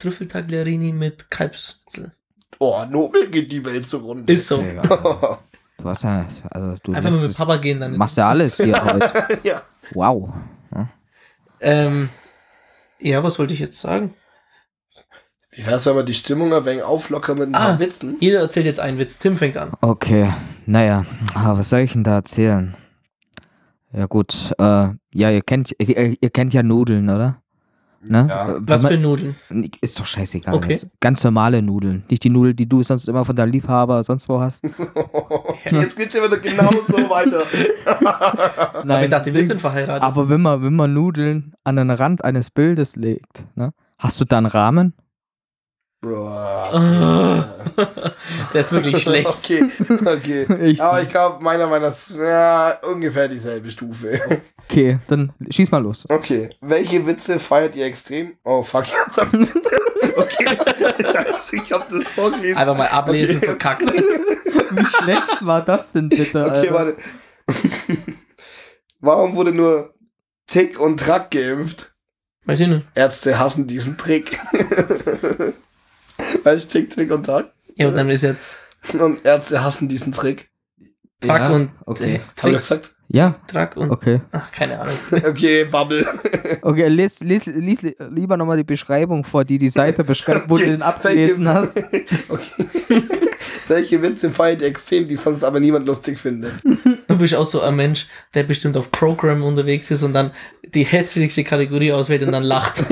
Trüffeltagliarini 0.00 0.92
mit 0.92 1.30
Kalbsschnitzel. 1.30 2.12
Oh, 2.58 2.84
nobel 2.90 3.28
geht 3.28 3.52
die 3.52 3.64
Welt 3.64 3.86
zugrunde. 3.86 4.32
Ist 4.32 4.48
so. 4.48 4.58
Digga. 4.58 5.38
Du 5.78 5.88
hast 5.88 6.02
ja, 6.04 6.24
also 6.50 6.76
du 6.82 6.92
Einfach 6.92 7.10
nur 7.10 7.20
mit 7.20 7.36
Papa 7.36 7.56
gehen 7.56 7.80
dann. 7.80 7.92
es, 7.92 7.98
machst 7.98 8.16
ja 8.16 8.28
alles 8.28 8.56
hier 8.56 8.82
heute. 8.84 9.10
ja. 9.42 9.60
Wow. 9.92 10.32
Ähm, 11.60 12.08
ja, 13.00 13.22
was 13.22 13.38
wollte 13.38 13.54
ich 13.54 13.60
jetzt 13.60 13.80
sagen? 13.80 14.14
Wie 15.52 15.64
wär's, 15.66 15.86
wenn 15.86 15.94
wir 15.96 16.02
die 16.02 16.14
Stimmung 16.14 16.52
ein 16.52 16.64
wenig 16.64 16.82
auflockern 16.82 17.38
mit 17.38 17.48
ein 17.48 17.54
Ah. 17.54 17.66
paar 17.66 17.78
Witzen? 17.80 18.16
Jeder 18.20 18.40
erzählt 18.40 18.66
jetzt 18.66 18.80
einen 18.80 18.98
Witz. 18.98 19.18
Tim 19.18 19.36
fängt 19.36 19.56
an. 19.56 19.72
Okay, 19.80 20.32
naja, 20.66 21.06
aber 21.34 21.58
was 21.58 21.70
soll 21.70 21.80
ich 21.80 21.92
denn 21.92 22.04
da 22.04 22.16
erzählen? 22.16 22.76
Ja 23.92 24.06
gut, 24.06 24.52
äh, 24.58 24.88
ja, 25.12 25.30
ihr 25.30 25.42
kennt, 25.42 25.72
ihr, 25.78 26.16
ihr 26.20 26.30
kennt 26.30 26.52
ja 26.54 26.62
Nudeln, 26.64 27.08
oder? 27.08 27.40
Ne? 28.06 28.26
Ja. 28.28 28.48
Äh, 28.50 28.60
Was 28.60 28.82
man- 28.82 28.92
für 28.92 28.98
Nudeln? 28.98 29.34
Ist 29.80 29.98
doch 29.98 30.06
scheißegal. 30.06 30.54
Okay. 30.54 30.68
Ganz, 30.68 30.90
ganz 31.00 31.24
normale 31.24 31.62
Nudeln. 31.62 32.04
Nicht 32.10 32.22
die 32.24 32.30
Nudeln, 32.30 32.54
die 32.56 32.68
du 32.68 32.82
sonst 32.82 33.08
immer 33.08 33.24
von 33.24 33.34
deinem 33.34 33.52
Liebhaber 33.52 34.02
sonst 34.02 34.28
wo 34.28 34.40
hast. 34.40 34.64
Jetzt 35.70 35.96
geht's 35.96 36.14
ja 36.14 36.22
wieder 36.24 36.36
genau 36.38 36.70
so 36.86 36.94
weiter. 37.10 37.42
Aber 38.82 39.02
ich 39.02 39.08
dachte, 39.08 39.32
wir 39.32 39.46
sind 39.46 39.60
verheiratet. 39.60 40.02
aber 40.02 40.28
wenn 40.28 40.42
man, 40.42 40.62
wenn 40.62 40.74
man 40.74 40.92
Nudeln 40.92 41.54
an 41.64 41.76
den 41.76 41.90
Rand 41.90 42.24
eines 42.24 42.50
Bildes 42.50 42.96
legt, 42.96 43.44
ne? 43.54 43.72
Hast 43.98 44.20
du 44.20 44.24
da 44.24 44.38
einen 44.38 44.46
Rahmen? 44.46 44.92
Der 48.52 48.60
ist 48.60 48.72
wirklich 48.72 48.98
schlecht. 49.02 49.26
Okay, 49.26 49.64
okay. 50.04 50.46
Ich- 50.64 50.80
Aber 50.82 51.02
ich 51.02 51.08
glaube, 51.08 51.42
meiner 51.42 51.66
Meinung 51.66 51.88
nach 51.88 51.94
ist 51.94 52.16
ja, 52.16 52.78
ungefähr 52.82 53.28
dieselbe 53.28 53.70
Stufe. 53.70 54.20
Okay, 54.68 54.98
dann 55.08 55.32
schieß 55.50 55.70
mal 55.70 55.82
los. 55.82 56.04
Okay. 56.08 56.50
Welche 56.60 57.06
Witze 57.06 57.38
feiert 57.38 57.76
ihr 57.76 57.86
extrem? 57.86 58.36
Oh, 58.44 58.62
fuck. 58.62 58.84
Jetzt 58.86 59.16
hab 59.20 59.32
ich, 59.34 59.48
okay. 60.16 60.58
Ich 61.52 61.72
hab 61.72 61.88
das 61.88 62.02
vorgelesen. 62.08 62.56
Einfach 62.56 62.76
mal 62.76 62.88
ablesen, 62.88 63.36
Okay. 63.36 63.46
verkackt. 63.46 63.92
Wie 63.92 64.86
schlecht 64.86 65.36
war 65.46 65.62
das 65.62 65.92
denn 65.92 66.08
bitte? 66.08 66.44
Okay, 66.44 66.68
warte. 66.72 66.96
Warum 69.00 69.36
wurde 69.36 69.52
nur 69.52 69.94
Tick 70.46 70.80
und 70.80 70.98
Track 70.98 71.30
geimpft? 71.30 71.94
Weiß 72.46 72.58
ich 72.60 72.68
nicht. 72.68 72.86
Ärzte 72.94 73.38
hassen 73.38 73.66
diesen 73.66 73.96
Trick. 73.96 74.40
Weißt 76.44 76.64
du, 76.74 76.78
Tick, 76.78 76.90
Trick 76.90 77.10
und 77.12 77.24
Track? 77.26 77.52
Ja, 77.76 77.88
und 77.88 77.96
dann 77.96 78.08
ist 78.10 78.22
ja 78.22 78.34
Und 78.98 79.24
Ärzte 79.24 79.64
hassen 79.64 79.88
diesen 79.88 80.12
Trick. 80.12 80.50
Track 81.20 81.40
Ja, 81.40 81.48
und 81.50 81.70
okay. 81.86 82.16
äh, 82.16 82.20
Hab 82.42 82.50
ich 82.50 82.56
gesagt? 82.58 82.90
Ja, 83.08 83.36
Track 83.46 83.76
und 83.76 83.90
okay. 83.90 84.20
ach, 84.32 84.50
keine 84.50 84.78
Ahnung. 84.80 84.94
Okay, 85.24 85.64
Bubble. 85.64 86.04
Okay, 86.62 86.88
lies, 86.88 87.20
lies, 87.20 87.46
lies 87.46 87.82
li- 87.82 87.96
lieber 88.10 88.36
nochmal 88.36 88.56
die 88.56 88.64
Beschreibung 88.64 89.24
vor, 89.24 89.44
die 89.44 89.58
die 89.58 89.68
Seite 89.68 90.04
beschreibt, 90.04 90.48
wo 90.48 90.56
du 90.56 90.62
Okay, 90.62 90.70
den 90.72 90.82
abgelesen 90.82 91.48
hast. 91.48 91.76
Okay. 92.28 93.02
Welche 93.68 94.02
Witze 94.02 94.30
feiert 94.30 94.62
extrem, 94.62 95.06
die 95.08 95.16
sonst 95.16 95.42
aber 95.44 95.60
niemand 95.60 95.86
lustig 95.86 96.18
findet? 96.18 96.52
Du 97.08 97.16
bist 97.18 97.34
auch 97.34 97.44
so 97.46 97.60
ein 97.62 97.76
Mensch, 97.76 98.06
der 98.34 98.42
bestimmt 98.42 98.76
auf 98.76 98.90
Program 98.90 99.42
unterwegs 99.42 99.90
ist 99.90 100.02
und 100.02 100.12
dann 100.12 100.32
die 100.62 100.84
hässlichste 100.84 101.44
Kategorie 101.44 101.92
auswählt 101.92 102.22
und 102.24 102.32
dann 102.32 102.42
lacht. 102.42 102.84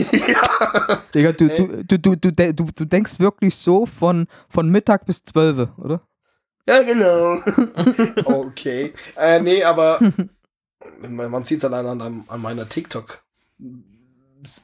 Digga, 1.15 1.33
du, 1.33 1.49
du, 1.49 1.83
du, 1.85 1.99
du, 1.99 2.17
du, 2.17 2.53
du, 2.53 2.65
du 2.75 2.85
denkst 2.85 3.19
wirklich 3.19 3.57
so 3.57 3.87
von, 3.87 4.27
von 4.49 4.71
Mittag 4.71 5.07
bis 5.07 5.25
12, 5.25 5.69
oder? 5.79 6.01
Ja, 6.67 6.83
genau. 6.83 7.41
okay. 8.25 8.93
Äh, 9.17 9.41
nee, 9.41 9.65
aber 9.65 9.99
man 11.01 11.31
man 11.31 11.45
sieht 11.45 11.59
es 11.59 11.65
allein 11.65 12.01
an, 12.01 12.25
an 12.27 12.41
meiner 12.41 12.69
TikTok. 12.69 13.23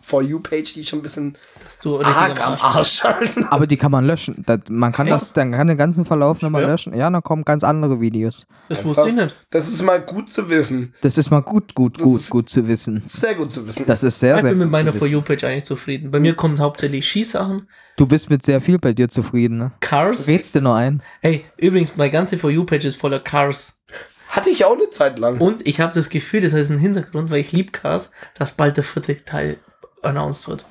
For 0.03 0.23
You-Page, 0.23 0.75
die 0.75 0.85
schon 0.85 1.01
ein 1.01 1.03
bisschen 1.03 1.37
du 1.83 2.01
arg 2.01 2.45
am 2.45 2.55
Arsch 2.61 3.05
halten. 3.05 3.45
Aber 3.45 3.67
die 3.67 3.77
kann 3.77 3.93
man 3.93 4.05
löschen. 4.05 4.43
Das, 4.47 4.61
man 4.71 4.93
kann 4.93 5.07
Ja. 5.07 5.15
das, 5.15 5.33
dann 5.33 5.53
kann 5.53 5.67
den 5.69 5.77
ganzen 5.79 6.05
Verlauf 6.05 6.43
nochmal 6.43 6.65
löschen. 6.65 6.95
Ja, 6.97 7.09
dann 7.11 7.23
kommen 7.23 7.45
ganz 7.45 7.63
andere 7.65 8.01
Videos. 8.01 8.47
Das 8.69 8.85
wusste 8.85 9.09
ich 9.09 9.15
nicht. 9.15 9.37
Das 9.51 9.69
ist 9.69 9.83
mal 9.83 10.01
gut 10.01 10.31
zu 10.31 10.51
wissen. 10.51 10.95
Das 11.03 11.17
ist 11.19 11.31
mal 11.31 11.41
gut, 11.43 11.75
gut, 11.75 11.99
gut, 11.99 12.29
gut 12.29 12.49
zu 12.49 12.67
wissen. 12.67 13.03
Sehr 13.07 13.35
gut 13.35 13.53
zu 13.53 13.67
wissen. 13.67 13.85
Das 13.87 14.03
ist 14.03 14.19
sehr, 14.19 14.37
Ich 14.37 14.43
sehr 14.43 14.51
bin 14.51 14.59
mit 14.59 14.71
meiner 14.71 14.93
For. 14.93 15.07
You-Page 15.07 15.45
eigentlich 15.45 15.65
zufrieden. 15.65 16.11
Bei 16.11 16.19
mir 16.21 16.35
kommen 16.35 16.59
hauptsächlich 16.59 17.07
Skisachen, 17.09 17.69
Du 17.97 18.07
bist 18.07 18.31
mit 18.31 18.45
sehr 18.45 18.61
viel 18.61 18.79
bei 18.79 18.93
dir 18.93 19.09
zufrieden, 19.09 19.59
ne? 19.59 19.73
Cars. 19.81 20.29
Redst 20.29 20.55
dir 20.55 20.61
nur 20.61 20.77
ein? 20.77 21.03
Ey, 21.21 21.45
übrigens, 21.57 21.97
meine 21.97 22.13
ganze 22.13 22.39
For 22.39 22.49
You-Page 22.49 22.85
ist 22.85 22.97
voller 22.97 23.19
Cars. 23.19 23.81
Hatte 24.29 24.51
ich 24.51 24.65
auch 24.65 24.75
eine 24.75 24.91
Zeit 24.91 25.19
lang. 25.19 25.39
Und 25.41 25.67
ich 25.67 25.81
habe 25.81 25.93
das 25.95 26.11
Gefühl, 26.11 26.41
das 26.43 26.53
heißt 26.53 26.71
ein 26.71 26.79
Hintergrund, 26.79 27.31
weil 27.31 27.41
ich 27.41 27.53
lieb 27.53 27.73
Cars, 27.73 28.11
dass 28.35 28.53
bald 28.53 28.77
der 28.77 28.85
vierte 28.85 29.25
Teil 29.25 29.57
announced 30.03 30.49
wird. 30.49 30.65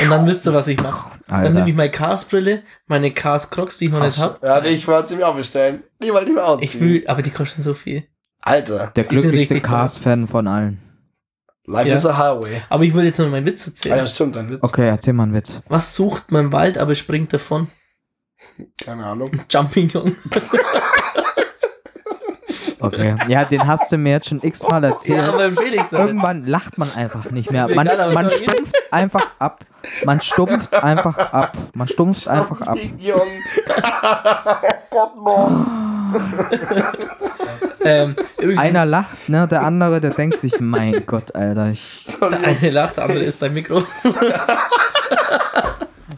Und 0.00 0.08
dann 0.10 0.26
wisst 0.26 0.46
ihr, 0.46 0.54
was 0.54 0.68
ich 0.68 0.80
mache. 0.80 1.18
Dann 1.26 1.52
nehme 1.54 1.68
ich 1.68 1.74
meine 1.74 1.90
Cars-Brille, 1.90 2.62
meine 2.86 3.12
Cars 3.12 3.50
Crocs, 3.50 3.78
die 3.78 3.86
ich 3.86 3.90
noch 3.90 4.00
nicht 4.04 4.18
habe. 4.18 4.38
Ja, 4.46 4.62
ich 4.64 4.86
wollte 4.86 5.08
sie 5.08 5.16
mir 5.16 5.26
auch 5.26 5.34
bestellen. 5.34 5.82
Die 6.02 6.12
wollte 6.12 6.28
ich 6.30 6.34
mir 6.34 6.44
auch 6.44 6.60
Ich 6.60 6.72
ziehen. 6.72 6.80
will, 6.80 7.04
aber 7.08 7.22
die 7.22 7.30
kosten 7.30 7.62
so 7.62 7.74
viel. 7.74 8.04
Alter, 8.40 8.92
Der 8.94 9.04
Die 9.04 9.08
glücklichste. 9.16 9.60
Cars-Fan 9.60 10.28
von 10.28 10.46
allen. 10.46 10.80
life 11.66 11.88
Ja. 11.88 11.96
is 11.96 12.06
a 12.06 12.16
highway. 12.16 12.62
Aber 12.68 12.84
ich 12.84 12.94
will 12.94 13.04
jetzt 13.04 13.18
noch 13.18 13.28
meinen 13.28 13.46
Witz 13.46 13.66
Ah 13.66 13.70
erzählen. 13.70 13.96
ja, 13.98 14.06
stimmt, 14.06 14.36
ein 14.36 14.48
Witz. 14.50 14.58
Okay, 14.62 14.86
erzähl 14.88 15.12
mal 15.12 15.24
einen 15.24 15.34
Witz. 15.34 15.60
Was 15.68 15.94
sucht 15.94 16.30
man 16.32 16.46
im 16.46 16.52
Wald, 16.52 16.78
aber 16.78 16.94
springt 16.94 17.32
davon? 17.32 17.68
Keine 18.80 19.04
Ahnung. 19.06 19.32
Jumping-Jung. 19.50 20.16
Okay. 22.80 23.14
Ja, 23.28 23.44
den 23.44 23.66
hast 23.66 23.92
du 23.92 23.98
mir 23.98 24.12
jetzt 24.12 24.28
schon 24.28 24.40
x-mal 24.42 24.82
erzählt. 24.82 25.18
Ja, 25.18 25.32
aber 25.32 25.52
Felix, 25.52 25.84
da- 25.90 26.06
Irgendwann 26.06 26.46
lacht 26.46 26.78
man 26.78 26.92
einfach 26.94 27.30
nicht 27.30 27.50
mehr. 27.50 27.68
Man, 27.68 27.86
man 28.14 28.30
stumpft 28.30 28.74
einfach 28.92 29.30
ab. 29.38 29.64
Man 30.04 30.20
stumpft 30.20 30.74
einfach 30.74 31.16
ab. 31.32 31.56
Man 31.74 31.88
stumpft 31.88 32.28
einfach 32.28 32.60
ab. 32.62 32.78
Jung. 32.98 33.20
oh 34.90 34.90
Gott, 34.90 35.12
ähm, 37.84 38.14
Einer 38.56 38.84
lacht, 38.84 39.28
ne? 39.28 39.46
Der 39.48 39.62
andere, 39.62 40.00
der 40.00 40.10
denkt 40.10 40.40
sich, 40.40 40.60
mein 40.60 41.04
Gott, 41.06 41.34
Alter. 41.34 41.70
Ich, 41.70 42.04
der 42.20 42.32
eine 42.44 42.70
lacht, 42.70 42.96
der 42.96 43.04
andere 43.04 43.24
ist 43.24 43.40
dein 43.42 43.54
Mikro. 43.54 43.82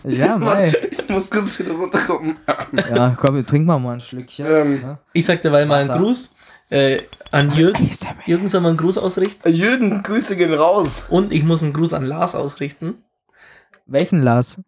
ja, 0.05 0.39
mei. 0.39 0.73
Ich 0.91 1.09
muss 1.09 1.31
kurz 1.31 1.59
wieder 1.59 1.73
runterkommen. 1.73 2.37
Ja, 2.73 3.17
komm, 3.21 3.37
wir 3.37 3.47
trinken 3.47 3.67
mal 3.67 3.79
mal 3.79 3.95
ein 3.95 4.01
Schlückchen. 4.01 4.47
Ähm, 4.49 4.81
ne? 4.81 4.99
Ich 5.13 5.25
sag 5.27 5.43
derweil 5.43 5.67
mal 5.67 5.83
einen. 5.89 5.99
Gruß 5.99 6.31
äh, 6.73 7.03
an 7.31 7.51
Jürgen. 7.55 7.91
Jürgen 8.27 8.49
soll 8.49 8.61
mal 8.63 8.71
einen 8.71 8.79
Gruß 8.79 8.99
ausrichten. 8.99 9.53
Jürgen, 9.53 10.03
Grüße 10.03 10.37
gehen 10.37 10.55
raus. 10.55 11.05
Und 11.09 11.33
ich 11.33 11.45
muss 11.45 11.63
einen 11.63 11.73
Gruß 11.73 11.93
an 11.93 12.05
Lars 12.05 12.35
ausrichten. 12.35 12.95
Welchen 13.87 14.23
Lars? 14.23 14.59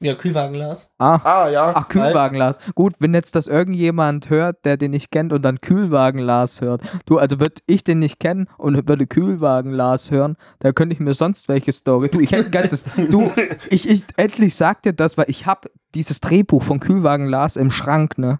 Ja, 0.00 0.14
Kühlwagen 0.14 0.54
Lars. 0.54 0.92
Ah, 0.98 1.16
Ah, 1.24 1.48
ja. 1.48 1.72
ach, 1.74 1.88
Kühlwagen 1.88 2.38
Lars. 2.38 2.60
Gut, 2.76 2.94
wenn 3.00 3.14
jetzt 3.14 3.34
das 3.34 3.48
irgendjemand 3.48 4.30
hört, 4.30 4.64
der 4.64 4.76
den 4.76 4.92
nicht 4.92 5.10
kennt 5.10 5.32
und 5.32 5.42
dann 5.42 5.60
Kühlwagen 5.60 6.20
Lars 6.20 6.60
hört. 6.60 6.82
Du, 7.04 7.18
also 7.18 7.40
würde 7.40 7.56
ich 7.66 7.82
den 7.82 7.98
nicht 7.98 8.20
kennen 8.20 8.48
und 8.58 8.88
würde 8.88 9.08
Kühlwagen 9.08 9.72
Lars 9.72 10.12
hören, 10.12 10.36
da 10.60 10.70
könnte 10.70 10.94
ich 10.94 11.00
mir 11.00 11.14
sonst 11.14 11.48
welche 11.48 11.72
Story. 11.72 12.10
Du, 12.10 12.20
ich 12.20 12.30
hätte 12.30 12.44
ein 12.46 12.50
ganzes. 12.52 12.84
Du, 13.10 13.32
ich, 13.70 13.88
ich 13.88 14.04
endlich 14.16 14.54
sag 14.54 14.82
dir 14.82 14.92
das, 14.92 15.18
weil 15.18 15.26
ich 15.28 15.46
habe 15.46 15.68
dieses 15.96 16.20
Drehbuch 16.20 16.62
von 16.62 16.78
Kühlwagen 16.78 17.26
Lars 17.26 17.56
im 17.56 17.72
Schrank, 17.72 18.18
ne? 18.18 18.38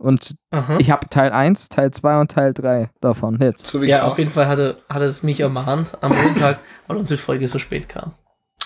Und 0.00 0.34
Aha. 0.50 0.78
ich 0.78 0.90
habe 0.90 1.10
Teil 1.10 1.30
1, 1.30 1.68
Teil 1.68 1.90
2 1.90 2.20
und 2.20 2.30
Teil 2.30 2.54
3 2.54 2.88
davon 3.02 3.38
jetzt. 3.38 3.66
So 3.66 3.82
wie 3.82 3.88
Ja, 3.88 4.04
auf 4.04 4.18
jeden 4.18 4.30
Fall 4.30 4.48
hat 4.48 4.58
er, 4.58 4.76
hat 4.88 5.02
er 5.02 5.08
es 5.08 5.22
mich 5.22 5.40
ermahnt 5.40 5.92
am 6.00 6.16
Montag, 6.16 6.60
weil 6.86 6.96
unsere 6.96 7.18
Folge 7.18 7.46
so 7.48 7.58
spät 7.58 7.86
kam. 7.90 8.12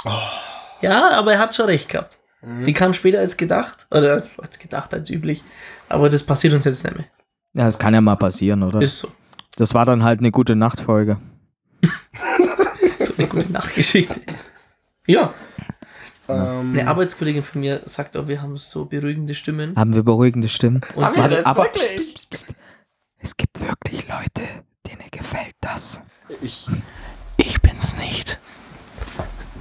Oh. 0.05 0.11
Ja, 0.81 1.11
aber 1.19 1.33
er 1.33 1.41
hat 1.41 1.53
schon 1.57 1.67
recht 1.67 1.89
gehabt. 1.89 2.19
Mhm. 2.41 2.67
Die 2.67 2.73
kam 2.73 2.93
später 2.93 3.19
als 3.19 3.37
gedacht. 3.37 3.89
Oder 3.91 4.23
als 4.41 4.61
gedacht, 4.61 4.95
als 4.95 5.11
üblich. 5.11 5.43
Aber 5.89 6.09
das 6.09 6.23
passiert 6.23 6.55
uns 6.55 6.67
jetzt 6.67 6.85
nicht 6.85 6.97
mehr. 6.97 7.07
Ja, 7.55 7.65
das 7.65 7.81
kann 7.81 7.95
ja 7.95 8.01
mal 8.01 8.15
passieren, 8.15 8.63
oder? 8.63 8.81
Ist 8.81 8.99
so. 8.99 9.09
Das 9.57 9.75
war 9.75 9.87
dann 9.87 10.05
halt 10.05 10.21
eine 10.21 10.31
gute 10.31 10.55
Nachtfolge. 10.55 11.19
So 13.01 13.13
eine 13.19 13.27
gute 13.27 13.53
Nachtgeschichte. 13.53 14.19
Ja, 15.07 15.35
Ähm, 16.29 16.73
eine 16.73 16.89
Arbeitskollegin 16.89 17.43
von 17.43 17.61
mir 17.61 17.83
sagt 17.85 18.17
auch, 18.17 18.29
wir 18.29 18.41
haben 18.43 18.57
so 18.57 18.85
beruhigende 18.87 19.35
Stimmen. 19.35 19.77
Haben 19.77 19.95
wir 19.95 20.03
beruhigende 20.03 20.49
Stimmen. 20.49 20.81
Und 20.95 21.05
Haben 21.05 21.17
wir 21.17 21.29
das 21.29 21.45
aber 21.47 21.65
wirklich? 21.65 21.97
pst, 21.97 22.31
pst, 22.31 22.31
pst. 22.31 22.55
es 23.19 23.37
gibt 23.37 23.61
wirklich 23.61 24.07
Leute, 24.09 24.43
denen 24.87 25.11
gefällt 25.11 25.55
das. 25.61 26.01
ich, 26.41 26.67
ich 27.37 27.61
bin's 27.61 27.95
nicht. 27.97 28.39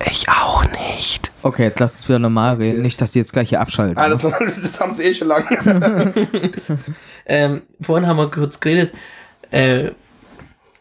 ich 0.09 0.29
auch 0.29 0.63
nicht. 0.71 1.31
Okay, 1.41 1.63
jetzt 1.63 1.79
lass 1.81 1.95
uns 1.95 2.07
wieder 2.07 2.19
normal 2.19 2.55
reden. 2.55 2.75
Okay. 2.75 2.81
Nicht, 2.83 3.01
dass 3.01 3.11
die 3.11 3.19
jetzt 3.19 3.33
gleich 3.33 3.49
hier 3.49 3.59
abschalten. 3.59 3.97
Ah, 3.97 4.07
das, 4.09 4.21
das 4.61 4.79
haben 4.79 4.93
sie 4.95 5.03
eh 5.03 5.13
schon 5.13 5.27
lange. 5.27 6.13
Ähm, 7.25 7.61
vorhin 7.79 8.05
haben 8.07 8.17
wir 8.17 8.29
kurz 8.29 8.59
geredet, 8.59 8.93
äh, 9.49 9.91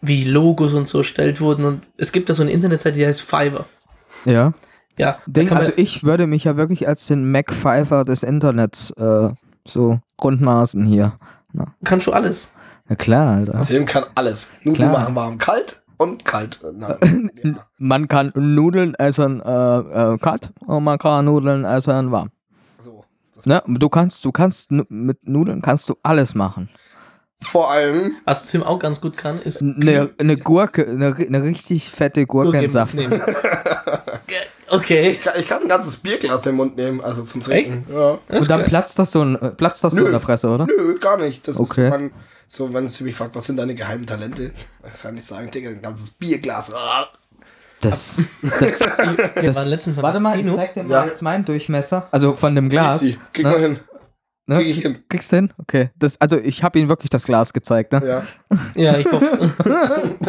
wie 0.01 0.25
Logos 0.25 0.73
und 0.73 0.89
so 0.89 0.99
erstellt 0.99 1.41
wurden. 1.41 1.65
Und 1.65 1.83
es 1.97 2.11
gibt 2.11 2.29
da 2.29 2.35
so 2.35 2.43
eine 2.43 2.51
Internetseite, 2.51 2.99
die 2.99 3.07
heißt 3.07 3.23
Fiverr. 3.23 3.67
ja. 4.25 4.53
Ja, 4.99 5.19
Denk, 5.27 5.53
also 5.53 5.73
ich 5.77 6.05
würde 6.05 6.27
mich 6.27 6.45
ja 6.45 6.57
wirklich 6.57 6.87
als 6.87 7.07
den 7.07 7.31
Mac-Pfeifer 7.31 8.05
des 8.05 8.23
Internets 8.23 8.91
äh, 8.93 9.31
so 9.67 10.01
grundmaßen 10.19 10.85
hier. 10.85 11.15
kannst 11.85 12.07
du 12.07 12.13
alles. 12.13 12.51
Na 12.89 12.97
klar, 12.97 13.37
Alter. 13.37 13.65
Dem 13.65 13.87
kann 13.87 14.05
alles. 14.15 14.51
Nudeln 14.65 14.91
Klar. 14.91 15.01
machen 15.01 15.15
warm, 15.15 15.39
kalt 15.39 15.83
und 15.97 16.25
kalt. 16.25 16.61
Nein, 16.75 17.31
ja. 17.43 17.67
Man 17.79 18.09
kann 18.09 18.33
Nudeln 18.35 18.95
essen 18.97 19.41
äh, 19.41 19.79
äh, 19.79 20.19
kalt 20.19 20.51
und 20.67 20.85
man 20.85 20.99
kann 20.99 21.25
Nudeln 21.25 21.65
essen 21.65 22.11
warm. 22.11 22.31
so. 22.79 23.05
Ne? 23.45 23.63
Du 23.67 23.89
kannst, 23.89 24.25
du 24.25 24.33
kannst 24.33 24.73
mit 24.73 25.27
Nudeln 25.27 25.63
kannst 25.63 25.89
du 25.89 25.97
alles 26.03 26.35
machen. 26.35 26.69
Vor 27.41 27.71
allem, 27.73 28.17
Was 28.25 28.47
Tim 28.47 28.63
auch 28.63 28.79
ganz 28.79 29.01
gut 29.01 29.17
kann, 29.17 29.41
ist 29.43 29.63
Eine, 29.63 30.11
eine 30.19 30.37
Gurke, 30.37 30.87
eine, 30.87 31.15
eine 31.17 31.43
richtig 31.43 31.91
fette 31.91 32.25
Gurke 32.27 32.63
in 32.63 32.71
Saft. 32.71 32.95
okay. 34.73 35.11
ich 35.11 35.21
kann, 35.21 35.35
ich 35.39 35.47
kann 35.47 35.63
ein 35.63 35.69
ganzes 35.69 35.97
Bierglas 35.97 36.45
im 36.47 36.57
Mund 36.57 36.77
nehmen, 36.77 37.01
also 37.01 37.23
zum 37.25 37.43
Trinken. 37.43 37.87
Ja. 37.93 38.19
Und 38.29 38.51
dann 38.51 38.65
platzt 38.65 38.99
das 38.99 39.13
so, 39.13 39.23
ein- 39.23 39.37
äh, 39.41 39.51
platzt 39.51 39.83
das 39.85 39.93
so 39.93 40.01
Nö. 40.01 40.07
in 40.07 40.13
der 40.13 40.21
Fresse, 40.21 40.49
oder? 40.49 40.67
Nö, 40.67 40.99
gar 40.99 41.17
nicht. 41.19 41.47
Das 41.47 41.59
Okay. 41.59 41.87
ist, 41.87 41.91
man, 41.91 42.11
so, 42.49 42.73
wenn 42.75 42.89
sie 42.89 43.05
mich 43.05 43.15
fragt, 43.15 43.35
was 43.35 43.47
sind 43.47 43.57
deine 43.57 43.75
geheimen 43.75 44.07
Talente? 44.07 44.53
Das 44.83 45.03
kann 45.03 45.17
ich 45.17 45.25
sagen, 45.25 45.51
Digga, 45.51 45.71
ein 45.71 45.81
ganzes 45.81 46.11
Bierglas. 46.11 46.73
Ah. 46.75 47.09
Das, 47.81 48.21
das, 48.43 48.79
das 49.35 49.57
mal 49.67 49.97
Warte 49.97 50.21
mal, 50.21 50.39
ich 50.39 50.55
zeig 50.55 50.75
dir 50.75 50.85
mal 50.85 50.91
Ja. 50.91 51.07
jetzt 51.07 51.23
meinen 51.23 51.45
Durchmesser. 51.45 52.09
Also 52.11 52.37
von 52.37 52.55
dem 52.55 52.69
Glas. 52.69 53.03
Easy. 53.03 53.19
Krieg 53.33 53.45
ne? 53.45 53.51
mal 53.51 53.61
hin. 53.61 53.81
Ne? 54.47 54.57
Krieg 54.57 54.67
ich 54.69 54.79
hin. 54.83 54.99
Kriegst 55.09 55.31
du 55.31 55.37
hin? 55.37 55.53
Okay. 55.59 55.91
Das, 55.97 56.21
also 56.21 56.37
ich 56.37 56.63
habe 56.65 56.79
ihm 56.79 56.89
wirklich 56.89 57.11
das 57.11 57.25
Glas 57.25 57.53
gezeigt, 57.53 57.93
ne? 57.93 58.03
Ja. 58.05 58.27
Ja, 58.75 58.99
ich 58.99 59.07
hoffe. 59.11 59.53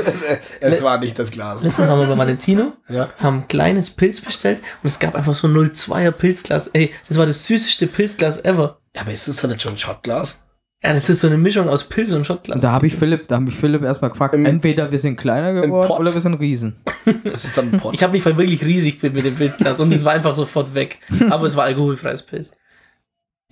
es 0.60 0.84
war 0.84 1.00
nicht 1.00 1.18
das 1.18 1.32
Glas. 1.32 1.64
Letztens 1.64 1.88
waren 1.88 2.00
wir 2.00 2.08
bei 2.08 2.18
Valentino, 2.18 2.74
Ja. 2.90 3.10
haben 3.20 3.40
ein 3.40 3.48
kleines 3.48 3.90
Pilz 3.90 4.22
bestellt 4.22 4.60
und 4.84 4.88
es 4.88 5.00
gab 5.00 5.16
einfach 5.16 5.34
so 5.34 5.48
ein 5.48 5.54
02er 5.56 6.12
Pilzglas. 6.12 6.68
Ey, 6.74 6.92
das 7.08 7.18
war 7.18 7.26
das 7.26 7.46
süßeste 7.46 7.88
Pilzglas 7.88 8.44
ever. 8.46 8.80
Ja, 8.96 9.02
aber 9.02 9.12
ist 9.12 9.28
das 9.28 9.38
dann 9.38 9.50
nicht 9.52 9.62
schon 9.62 9.74
ein 9.74 9.78
Shotglas? 9.78 10.40
Ja, 10.84 10.94
das 10.94 11.10
ist 11.10 11.22
so 11.22 11.28
eine 11.28 11.38
Mischung 11.38 11.70
aus 11.70 11.86
Pilz 11.86 12.12
und 12.12 12.26
Schottglas. 12.26 12.60
Da 12.62 12.72
habe 12.72 12.86
ich 12.88 12.96
Philipp, 12.96 13.30
da 13.30 13.36
habe 13.38 13.48
ich 13.50 13.56
Philipp 13.56 13.84
erstmal 13.84 14.12
gefragt, 14.12 14.36
Im- 14.36 14.46
entweder 14.46 14.92
wir 14.92 15.00
sind 15.00 15.16
kleiner 15.16 15.54
geworden 15.54 15.90
oder 15.92 16.14
wir 16.14 16.22
sind 16.22 16.34
Riesen. 16.36 16.76
Das 17.24 17.46
ist 17.46 17.58
dann 17.58 17.72
ein 17.74 17.80
Pot. 17.80 17.94
Ich 17.94 18.04
habe 18.04 18.12
mich 18.14 18.22
voll 18.22 18.38
wirklich 18.38 18.64
riesig 18.66 18.96
gefühlt 18.96 19.14
mit 19.14 19.26
dem 19.26 19.36
Pilzglas 19.36 19.80
und 19.80 19.92
es 19.94 20.04
war 20.04 20.12
einfach 20.12 20.34
sofort 20.34 20.76
weg. 20.76 21.00
Aber 21.30 21.48
es 21.48 21.56
war 21.56 21.64
alkoholfreies 21.64 22.24
Pilz. 22.24 22.52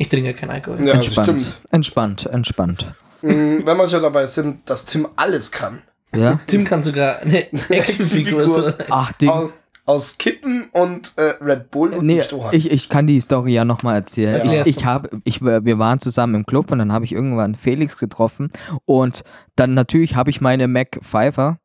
Ich 0.02 0.10
trinke 0.10 0.32
ja 0.32 0.34
keinen 0.34 0.50
Alkohol. 0.52 0.80
ja, 0.86 0.96
das 0.96 1.06
entspannt. 1.08 1.42
stimmt. 1.42 1.62
Entspannt, 1.72 2.26
entspannt. 2.26 2.86
Mm, 3.22 3.60
Wenn 3.66 3.78
wir 3.78 3.88
schon 3.88 4.02
dabei 4.02 4.26
sind, 4.26 4.68
dass 4.70 4.86
Tim 4.86 5.08
alles 5.16 5.52
kann. 5.52 5.82
Ja? 6.16 6.40
Tim 6.48 6.66
kann 6.66 6.84
sogar 6.84 7.20
eine 7.20 7.52
Actionfigur. 7.70 8.48
So- 8.48 8.74
Ach, 8.90 9.12
Ding. 9.14 9.30
Aus, 9.30 9.52
aus 9.86 10.18
Kippen 10.18 10.70
und 10.74 11.12
äh, 11.18 11.34
Red 11.44 11.70
Bull 11.72 11.90
und 11.94 12.06
Nee, 12.06 12.22
ich, 12.52 12.72
ich 12.72 12.90
kann 12.90 13.08
die 13.08 13.20
Story 13.22 13.54
ja 13.54 13.64
nochmal 13.66 13.96
erzählen. 13.96 14.34
Erklär's 14.36 14.68
Ich, 14.68 14.78
ich 14.78 14.86
habe, 14.86 15.10
ich, 15.24 15.42
wir 15.42 15.80
waren 15.80 16.00
zusammen 16.00 16.36
im 16.36 16.46
Club 16.46 16.72
und 16.72 16.80
dann 16.80 16.92
habe 16.92 17.06
ich 17.06 17.12
irgendwann 17.12 17.56
Felix 17.56 17.98
getroffen 17.98 18.50
und 18.86 19.24
dann 19.56 19.74
natürlich 19.74 20.16
habe 20.16 20.30
ich 20.30 20.40
meine 20.42 20.68
Mac 20.68 21.00
Pfeiffer 21.04 21.58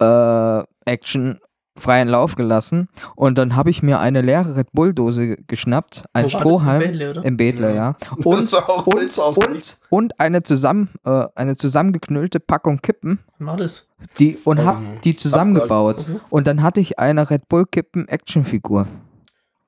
äh, 0.00 0.62
Action 0.90 1.38
freien 1.76 2.08
Lauf 2.08 2.34
gelassen 2.34 2.88
und 3.14 3.38
dann 3.38 3.56
habe 3.56 3.70
ich 3.70 3.82
mir 3.82 3.98
eine 3.98 4.20
leere 4.22 4.56
Red 4.56 4.72
Bull 4.72 4.94
Dose 4.94 5.36
geschnappt, 5.46 6.04
ein 6.12 6.24
Wo 6.24 6.32
war 6.32 6.32
das? 6.32 6.32
Im 6.32 6.40
Strohhalm 6.40 6.80
Bädle, 6.80 7.10
oder? 7.10 7.24
im 7.24 7.36
Bädler, 7.36 7.74
ja. 7.74 7.96
Und, 8.24 8.42
das 8.42 8.52
war 8.52 8.68
auch 8.68 8.86
und, 8.86 9.18
und, 9.18 9.78
und 9.90 10.20
eine, 10.20 10.42
zusammen, 10.42 10.88
äh, 11.04 11.26
eine 11.34 11.56
zusammengeknüllte 11.56 12.40
Packung 12.40 12.80
Kippen, 12.80 13.18
war 13.38 13.56
das? 13.56 13.88
die 14.18 14.38
und 14.44 14.64
hab 14.64 14.78
Ähm, 14.78 14.98
die 15.04 15.16
zusammengebaut. 15.16 16.06
Mhm. 16.08 16.20
Und 16.30 16.46
dann 16.46 16.62
hatte 16.62 16.80
ich 16.80 16.98
eine 16.98 17.28
Red 17.30 17.48
Bull 17.48 17.66
Kippen 17.66 18.08
Actionfigur. 18.08 18.86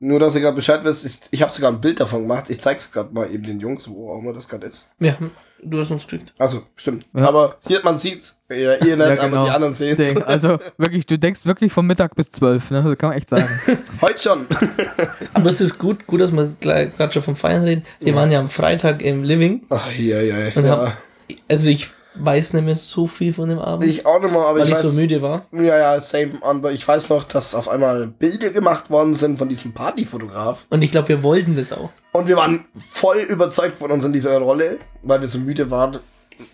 Nur, 0.00 0.21
dass 0.21 0.35
ihr 0.37 0.40
gerade 0.43 0.55
Bescheid 0.55 0.85
wisst, 0.85 1.05
ich, 1.05 1.19
ich 1.33 1.43
habe 1.43 1.50
sogar 1.50 1.73
ein 1.73 1.81
Bild 1.81 1.99
davon 1.99 2.23
gemacht. 2.23 2.45
Ich 2.50 2.61
zeig's 2.61 2.93
gerade 2.93 3.12
mal 3.12 3.28
eben 3.33 3.43
den 3.43 3.59
Jungs, 3.59 3.88
wo 3.88 4.12
auch 4.12 4.21
immer 4.23 4.33
das 4.33 4.49
gerade 4.49 4.67
ist. 4.67 4.88
Ja, 5.00 5.17
du 5.61 5.78
hast 5.81 5.90
uns 5.90 6.05
geschickt. 6.05 6.33
Also, 6.38 6.62
stimmt. 6.76 7.05
Ja. 7.14 7.26
Aber 7.26 7.57
hier, 7.67 7.81
man 7.83 7.99
sieht's. 7.99 8.40
Ja, 8.49 8.75
ihr 8.76 8.97
nicht, 8.97 8.99
Ja, 8.99 9.14
aber 9.14 9.28
genau. 9.28 9.45
die 9.47 9.50
anderen 9.50 9.75
sehen's. 9.75 9.97
Ding. 9.97 10.23
Also 10.23 10.59
wirklich, 10.76 11.05
du 11.07 11.19
denkst 11.19 11.47
wirklich 11.47 11.73
von 11.73 11.85
Mittag 11.85 12.14
bis 12.14 12.31
zwölf, 12.31 12.71
ne? 12.71 12.85
Das 12.85 12.97
kann 12.97 13.09
man 13.11 13.19
echt 13.19 13.28
sagen. 13.28 13.49
Heute 14.00 14.21
schon. 14.21 14.47
Aber 15.35 15.49
es 15.49 15.61
ist 15.61 15.78
gut, 15.78 16.07
gut, 16.07 16.21
dass 16.21 16.31
wir 16.31 16.55
gerade 16.61 17.12
schon 17.12 17.23
vom 17.23 17.35
Feiern 17.37 17.64
reden. 17.64 17.85
Wir 17.99 18.12
Ja. 18.12 18.19
waren 18.21 18.31
ja 18.31 18.38
am 18.38 18.50
Freitag 18.50 19.02
im 19.02 19.25
Living. 19.25 19.67
Ach, 19.71 19.90
ja, 19.97 20.21
ja, 20.21 20.37
Und 20.55 20.64
ja. 20.64 20.76
hab- 20.78 20.97
Also 21.49 21.69
ich 21.71 21.90
weiß 22.25 22.52
nicht 22.54 22.64
mehr 22.64 22.76
so 22.76 23.06
viel 23.06 23.32
von 23.32 23.48
dem 23.48 23.58
Abend, 23.58 23.84
Ich 23.84 24.04
auch 24.06 24.20
nicht 24.20 24.32
mal, 24.32 24.46
aber 24.46 24.58
weil 24.60 24.64
ich 24.66 24.70
ich 24.70 24.75
weiß. 24.76 24.82
so 24.82 24.92
müde 24.92 25.22
war. 25.22 25.46
Ja, 25.52 25.78
ja, 25.78 26.00
same. 26.00 26.32
Aber 26.42 26.72
ich 26.72 26.87
weiß 26.87 27.08
noch, 27.10 27.25
dass 27.25 27.54
auf 27.54 27.68
einmal 27.68 28.08
Bilder 28.08 28.50
gemacht 28.50 28.90
worden 28.90 29.14
sind 29.14 29.38
von 29.38 29.48
diesem 29.48 29.72
Partyfotograf. 29.72 30.66
Und 30.70 30.82
ich 30.82 30.90
glaube, 30.90 31.08
wir 31.08 31.22
wollten 31.22 31.56
das 31.56 31.72
auch. 31.72 31.90
Und 32.12 32.26
wir 32.28 32.37
waren 32.37 32.64
voll 32.78 33.18
überzeugt 33.18 33.78
von 33.78 33.90
uns 33.90 34.04
in 34.04 34.12
dieser 34.12 34.38
Rolle, 34.38 34.78
weil 35.02 35.20
wir 35.20 35.28
so 35.28 35.38
müde 35.38 35.70
waren. 35.70 35.98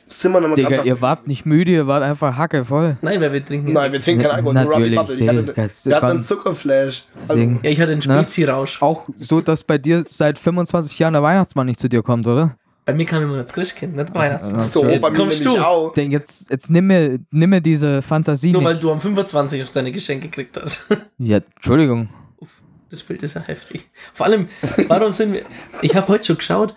Sind 0.06 0.32
wir 0.32 0.40
nochmal 0.40 0.56
Digga, 0.56 0.82
ihr 0.82 1.00
wart 1.02 1.26
nicht 1.26 1.44
müde, 1.44 1.70
ihr 1.72 1.86
wart 1.86 2.02
einfach 2.02 2.38
hacke 2.38 2.64
voll. 2.64 2.96
Nein, 3.02 3.20
weil 3.20 3.32
wir 3.34 3.44
trinken. 3.44 3.72
Nein, 3.72 3.92
wir 3.92 4.00
trinken 4.00 4.22
keinen 4.22 4.32
Alkohol, 4.36 4.54
nur 4.54 4.64
Natürlich, 4.64 4.96
Bubble. 4.96 5.14
Ich 5.16 5.28
hatte, 5.28 5.70
wir 5.84 5.96
hatten 5.96 6.06
einen 6.06 6.22
Zuckerflash. 6.22 7.04
Ding. 7.34 7.60
ja, 7.62 7.70
ich 7.70 7.78
hatte 7.80 7.92
einen 7.92 8.00
Ne? 8.00 8.20
Spezi-Rausch. 8.22 8.80
Auch 8.80 9.02
so, 9.20 9.42
dass 9.42 9.62
bei 9.62 9.76
dir 9.76 10.04
seit 10.06 10.38
25 10.38 10.98
Jahren 10.98 11.12
der 11.12 11.22
Weihnachtsmann 11.22 11.66
nicht 11.66 11.80
zu 11.80 11.88
dir 11.88 12.02
kommt, 12.02 12.26
oder? 12.26 12.56
Bei 12.84 12.92
mir 12.92 13.06
kam 13.06 13.22
immer 13.22 13.38
das 13.42 13.52
Christkind, 13.52 13.96
nicht 13.96 14.14
Weihnachtsmann. 14.14 14.60
So, 14.60 14.86
Jetzt 14.86 15.00
bei 15.00 15.10
mir 15.10 15.16
kommst 15.18 15.44
du. 15.44 15.56
auch. 15.58 15.94
Denk, 15.94 16.12
jetzt, 16.12 16.50
jetzt 16.50 16.68
nimm 16.70 16.86
mir, 16.86 17.18
nimm 17.30 17.50
mir 17.50 17.60
diese 17.62 18.02
Fantasie 18.02 18.52
Nur 18.52 18.62
weil 18.64 18.74
nicht. 18.74 18.82
du 18.84 18.92
am 18.92 19.00
25 19.00 19.62
noch 19.62 19.70
deine 19.70 19.90
Geschenke 19.92 20.28
gekriegt 20.28 20.60
hast. 20.62 20.84
Ja, 21.18 21.38
Entschuldigung. 21.38 22.10
Das 22.40 22.50
Das 22.90 23.02
Bild 23.02 23.22
ist 23.22 23.34
ja 23.34 23.40
heftig. 23.42 23.88
Vor 24.12 24.26
allem, 24.26 24.48
warum 24.88 25.12
sind 25.12 25.32
wir. 25.32 25.42
Ich 25.82 25.96
habe 25.96 26.08
heute 26.08 26.24
schon 26.24 26.36
geschaut. 26.36 26.74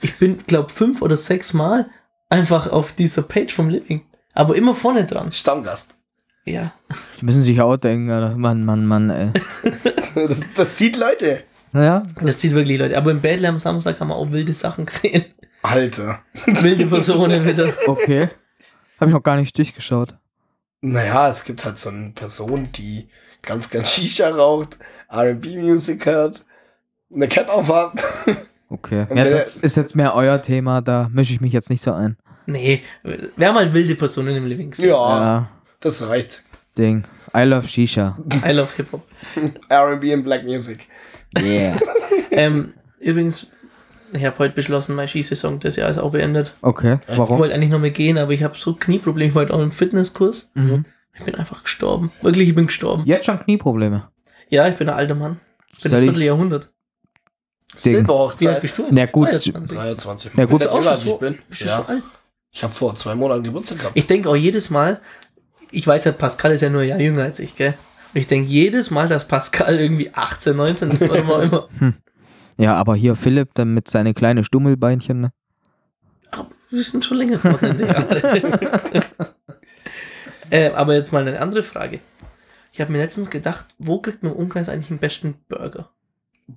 Ich 0.00 0.16
bin, 0.18 0.38
glaube 0.46 0.70
fünf 0.72 1.02
oder 1.02 1.16
sechs 1.16 1.52
Mal 1.52 1.90
einfach 2.28 2.70
auf 2.70 2.92
dieser 2.92 3.22
Page 3.22 3.52
vom 3.52 3.68
Living. 3.68 4.02
Aber 4.34 4.54
immer 4.56 4.74
vorne 4.74 5.04
dran. 5.06 5.32
Stammgast. 5.32 5.90
Ja. 6.44 6.72
Die 7.20 7.24
müssen 7.24 7.42
sich 7.42 7.60
auch 7.60 7.76
denken, 7.76 8.10
Alter. 8.10 8.36
Mann, 8.36 8.64
Mann, 8.64 8.86
Mann, 8.86 9.10
ey. 9.10 9.30
Das, 10.14 10.52
das 10.54 10.78
sieht 10.78 10.96
Leute. 10.98 11.42
Naja, 11.72 12.04
Das 12.20 12.40
sieht 12.40 12.54
wirklich 12.54 12.78
Leute. 12.78 12.96
Aber 12.96 13.10
im 13.10 13.20
Bädle 13.20 13.48
am 13.48 13.58
Samstag 13.58 13.98
haben 14.00 14.08
wir 14.08 14.16
auch 14.16 14.30
wilde 14.30 14.52
Sachen 14.52 14.86
gesehen. 14.86 15.24
Alter. 15.62 16.20
wilde 16.46 16.86
Personen 16.86 17.46
wieder. 17.46 17.72
okay. 17.86 18.28
Habe 19.00 19.10
ich 19.10 19.14
noch 19.14 19.22
gar 19.22 19.36
nicht 19.36 19.56
durchgeschaut. 19.56 20.14
Naja, 20.80 21.28
es 21.28 21.44
gibt 21.44 21.64
halt 21.64 21.78
so 21.78 21.88
eine 21.88 22.10
Person, 22.10 22.70
die 22.72 23.08
ganz 23.42 23.70
gern 23.70 23.84
Shisha 23.86 24.28
raucht, 24.30 24.78
RB-Musik 25.12 26.06
hört, 26.06 26.44
eine 27.14 27.28
Cap 27.28 27.48
aufhat. 27.48 27.92
Okay. 28.68 29.04
Und 29.10 29.18
Ja, 29.18 29.24
das 29.24 29.58
ist 29.58 29.76
jetzt 29.76 29.94
mehr 29.94 30.14
euer 30.14 30.40
Thema, 30.40 30.80
da 30.80 31.10
mische 31.12 31.34
ich 31.34 31.42
mich 31.42 31.52
jetzt 31.52 31.68
nicht 31.68 31.82
so 31.82 31.92
ein. 31.92 32.16
Nee, 32.46 32.82
wir 33.02 33.46
haben 33.48 33.56
halt 33.56 33.74
wilde 33.74 33.94
Personen 33.96 34.34
im 34.34 34.46
Living. 34.46 34.72
Ja, 34.78 34.86
Ja, 34.86 35.50
das 35.80 36.08
reicht. 36.08 36.42
Ding. 36.78 37.04
I 37.36 37.42
love 37.42 37.68
Shisha. 37.68 38.16
I 38.42 38.52
love 38.52 38.70
Hip-Hop. 38.76 39.02
RB 39.70 40.04
und 40.14 40.22
Black 40.24 40.44
Music. 40.44 40.86
Yeah. 41.40 41.78
Ähm, 42.34 42.72
übrigens, 42.98 43.46
ich 44.14 44.24
habe 44.24 44.38
heute 44.38 44.54
beschlossen, 44.54 44.94
mein 44.94 45.06
Skisaison 45.06 45.60
das 45.60 45.76
Jahr 45.76 45.90
ist 45.90 45.98
auch 45.98 46.12
beendet. 46.12 46.54
Okay, 46.62 46.98
Ich 47.06 47.18
warum? 47.18 47.38
wollte 47.38 47.54
eigentlich 47.54 47.70
noch 47.70 47.78
mehr 47.78 47.90
gehen, 47.90 48.16
aber 48.16 48.32
ich 48.32 48.42
habe 48.42 48.56
so 48.56 48.74
Knieprobleme. 48.74 49.28
Ich 49.28 49.34
war 49.34 49.42
heute 49.42 49.52
auch 49.54 49.60
im 49.60 49.70
Fitnesskurs. 49.70 50.50
Mhm. 50.54 50.86
Ich 51.14 51.22
bin 51.24 51.34
einfach 51.34 51.62
gestorben. 51.62 52.10
Wirklich, 52.22 52.48
ich 52.48 52.54
bin 52.54 52.66
gestorben. 52.68 53.04
Jetzt 53.04 53.26
schon 53.26 53.38
Knieprobleme. 53.38 54.08
Ja, 54.48 54.66
ich 54.66 54.76
bin 54.76 54.88
ein 54.88 54.94
alter 54.96 55.14
Mann. 55.14 55.40
Ich 55.76 55.82
bin 55.82 55.90
Soll 55.90 55.98
ein 56.00 56.04
ich- 56.04 56.10
Vierteljahrhundert. 56.10 56.64
Ding. 56.64 56.70
Wie 56.70 57.74
alt 57.74 57.80
Silberhochzeit. 57.80 58.60
bist 58.62 58.78
du? 58.78 58.86
Na 58.90 59.06
gut. 59.06 59.28
22. 59.28 59.76
23. 59.76 60.34
Ja, 60.34 60.44
gut. 60.46 60.66
Auch 60.66 60.86
als 60.86 60.98
ich 61.00 61.04
so, 61.04 61.16
bin. 61.18 61.38
bist 61.48 61.60
du 61.60 61.64
so 61.66 61.70
Ja. 61.70 61.84
alt? 61.86 62.02
Ich 62.50 62.62
habe 62.62 62.72
vor 62.72 62.94
zwei 62.94 63.14
Monaten 63.14 63.42
Geburtstag 63.44 63.78
gehabt. 63.78 63.96
Ich 63.96 64.06
denke 64.06 64.28
auch 64.30 64.36
jedes 64.36 64.70
Mal, 64.70 65.00
ich 65.70 65.86
weiß 65.86 66.04
ja, 66.04 66.12
Pascal 66.12 66.52
ist 66.52 66.60
ja 66.62 66.68
nur 66.70 66.80
ein 66.82 66.88
Jahr 66.88 67.00
jünger 67.00 67.22
als 67.24 67.40
ich, 67.40 67.56
gell? 67.56 67.74
Und 68.14 68.18
ich 68.20 68.26
denke 68.26 68.50
jedes 68.50 68.90
Mal, 68.90 69.08
dass 69.08 69.26
Pascal 69.26 69.78
irgendwie 69.78 70.10
18, 70.12 70.56
19 70.56 70.90
ist, 70.90 71.08
warum 71.08 71.30
auch 71.30 71.40
immer. 71.40 71.68
Ja, 72.58 72.74
aber 72.74 72.94
hier 72.94 73.16
Philipp 73.16 73.54
dann 73.54 73.72
mit 73.74 73.88
seinen 73.88 74.14
kleinen 74.14 74.44
Stummelbeinchen. 74.44 75.20
Ne? 75.20 75.32
Aber 76.30 76.48
wir 76.70 76.82
sind 76.82 77.04
schon 77.04 77.16
länger 77.18 77.38
geworden. 77.42 77.78
äh, 80.50 80.70
aber 80.70 80.94
jetzt 80.94 81.12
mal 81.12 81.26
eine 81.26 81.40
andere 81.40 81.62
Frage. 81.62 82.00
Ich 82.72 82.80
habe 82.80 82.92
mir 82.92 82.98
letztens 82.98 83.30
gedacht, 83.30 83.66
wo 83.78 84.00
kriegt 84.00 84.22
man 84.22 84.32
im 84.32 84.38
Umkreis 84.38 84.68
eigentlich 84.68 84.88
den 84.88 84.98
besten 84.98 85.34
Burger? 85.48 85.90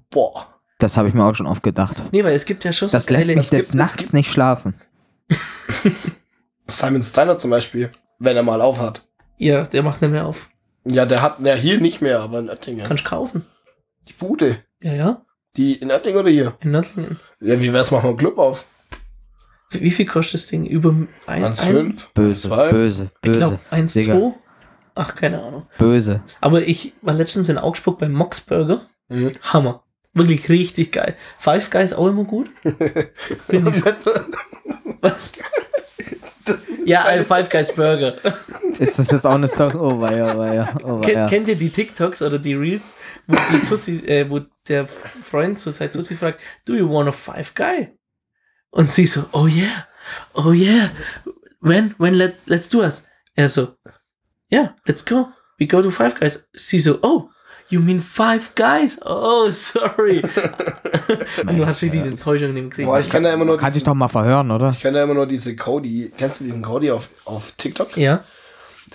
Boah. 0.09 0.47
Das 0.79 0.97
habe 0.97 1.07
ich 1.07 1.13
mir 1.13 1.23
auch 1.23 1.35
schon 1.35 1.47
oft 1.47 1.63
gedacht. 1.63 2.01
Nee, 2.11 2.23
weil 2.23 2.35
es 2.35 2.45
gibt 2.45 2.63
ja 2.65 2.73
schon 2.73 2.89
so 2.89 2.97
Das 2.97 3.09
lässt 3.09 3.33
mich 3.33 3.51
jetzt 3.51 3.75
nachts 3.75 3.95
gibt- 3.97 4.13
nicht 4.13 4.29
schlafen. 4.31 4.73
Simon 6.67 7.01
Steiner 7.01 7.37
zum 7.37 7.49
Beispiel, 7.51 7.91
wenn 8.19 8.35
er 8.35 8.43
mal 8.43 8.61
auf 8.61 8.79
hat. 8.79 9.07
Ja, 9.37 9.63
der 9.63 9.83
macht 9.83 10.01
nicht 10.01 10.11
mehr 10.11 10.25
auf. 10.25 10.49
Ja, 10.85 11.05
der 11.05 11.21
hat, 11.21 11.37
ja, 11.43 11.55
hier 11.55 11.79
nicht 11.79 12.01
mehr, 12.01 12.19
aber 12.19 12.39
in 12.39 12.49
Oettingen. 12.49 12.85
Kannst 12.85 13.05
kaufen. 13.05 13.45
Die 14.07 14.13
Bude. 14.13 14.59
Ja, 14.81 14.93
ja, 14.93 15.25
Die 15.57 15.73
in 15.75 15.91
Oettingen 15.91 16.19
oder 16.19 16.29
hier? 16.29 16.53
in 16.61 16.71
Nördlingen. 16.71 17.19
Ja, 17.41 17.59
wie 17.59 17.73
wär's, 17.73 17.91
machen 17.91 18.03
wir 18.03 18.09
einen 18.09 18.17
Club 18.17 18.37
auf? 18.37 18.65
Wie 19.71 19.81
wie 19.81 19.91
viel 19.91 20.05
kostet 20.05 20.35
das 20.41 20.47
Ding? 20.47 20.65
Über 20.65 20.89
ein, 20.91 21.07
ein 21.25 21.43
1,5? 21.53 22.13
Böse, 22.13 22.49
1,2? 22.49 22.69
böse, 22.71 23.11
Ich 23.23 23.31
glaube 23.31 23.55
böse, 23.57 23.71
1, 23.71 23.93
Digga. 23.93 24.13
2. 24.13 24.33
Ach, 24.97 25.15
keine 25.15 25.41
Ahnung. 25.43 25.67
böse. 25.77 26.21
Aber 26.39 26.61
ich 26.61 26.93
war 27.01 27.13
letztens 27.15 27.49
in 27.49 27.57
Augsburg 27.57 27.97
beim 27.99 28.13
Mox 28.13 28.39
Burger. 28.41 28.87
Mhm. 29.09 29.35
Hammer. 29.41 29.83
Wirklich 30.13 30.47
richtig 30.47 30.93
geil. 30.93 31.15
Five 31.37 31.69
Guys 31.71 31.91
auch 31.93 32.07
immer 32.07 32.23
gut. 32.23 32.49
Finde 33.49 33.71
ich. 33.75 33.83
Was? 35.01 35.31
Ja, 36.85 37.03
ein 37.05 37.25
Five 37.25 37.49
Guys 37.49 37.73
Burger. 37.73 38.15
Ist 38.79 38.99
das 38.99 39.11
jetzt 39.11 39.25
auch 39.25 39.35
eine 39.35 39.47
Story? 39.47 39.75
Oh 39.75 39.99
weia, 39.99 40.35
oh 40.35 40.37
weia, 40.37 40.77
oh 40.83 40.99
Ken, 40.99 41.15
weia. 41.15 41.27
Kennt 41.27 41.47
ihr 41.47 41.55
die 41.55 41.69
TikToks 41.69 42.21
oder 42.21 42.39
die 42.39 42.53
Reels, 42.53 42.93
wo 43.27 43.37
die 43.51 43.59
Tussi, 43.63 43.97
äh, 44.05 44.29
wo 44.29 44.41
der 44.67 44.87
Freund 44.87 45.59
zu 45.59 45.71
seiner 45.71 45.91
Tussi 45.91 46.15
fragt, 46.15 46.39
do 46.65 46.73
you 46.73 46.89
want 46.89 47.07
a 47.07 47.11
Five 47.11 47.53
Guy? 47.55 47.89
Und 48.71 48.91
sie 48.91 49.05
so, 49.05 49.25
oh 49.31 49.47
yeah, 49.47 49.87
oh 50.33 50.51
yeah, 50.51 50.91
when, 51.61 51.95
when 51.97 52.13
let, 52.13 52.35
let's 52.45 52.69
do 52.69 52.81
us. 52.81 53.03
Er 53.35 53.49
so, 53.49 53.75
yeah, 54.51 54.75
let's 54.85 55.03
go. 55.03 55.27
We 55.59 55.67
go 55.67 55.81
to 55.81 55.91
Five 55.91 56.19
Guys. 56.19 56.47
Sie 56.53 56.79
so, 56.79 56.99
oh, 57.01 57.29
you 57.69 57.79
mean 57.79 58.01
Five 58.01 58.55
Guys? 58.55 58.99
Oh, 59.05 59.49
sorry. 59.51 60.21
Und 61.47 61.57
du 61.57 61.65
hast 61.65 61.81
richtig 61.81 62.03
die 62.03 62.09
Enttäuschung 62.09 62.49
in 62.49 62.55
dem 62.55 62.69
Gesicht. 62.69 62.87
Boah, 62.87 62.99
ich 62.99 63.09
kenne 63.09 63.29
ja 63.29 63.33
immer 63.33 63.45
nur 63.45 63.57
Kann 63.57 63.71
sich 63.71 63.83
diesen, 63.83 63.91
doch 63.91 63.95
mal 63.95 64.07
verhören, 64.07 64.51
oder? 64.51 64.71
ich 64.71 64.81
kenne 64.81 64.97
ja 64.97 65.03
immer 65.03 65.13
nur 65.13 65.25
diese 65.25 65.55
Cody. 65.55 66.11
Kennst 66.17 66.39
du 66.39 66.43
diesen 66.45 66.61
Cody 66.61 66.91
auf, 66.91 67.09
auf 67.25 67.53
TikTok? 67.53 67.97
Ja, 67.97 68.23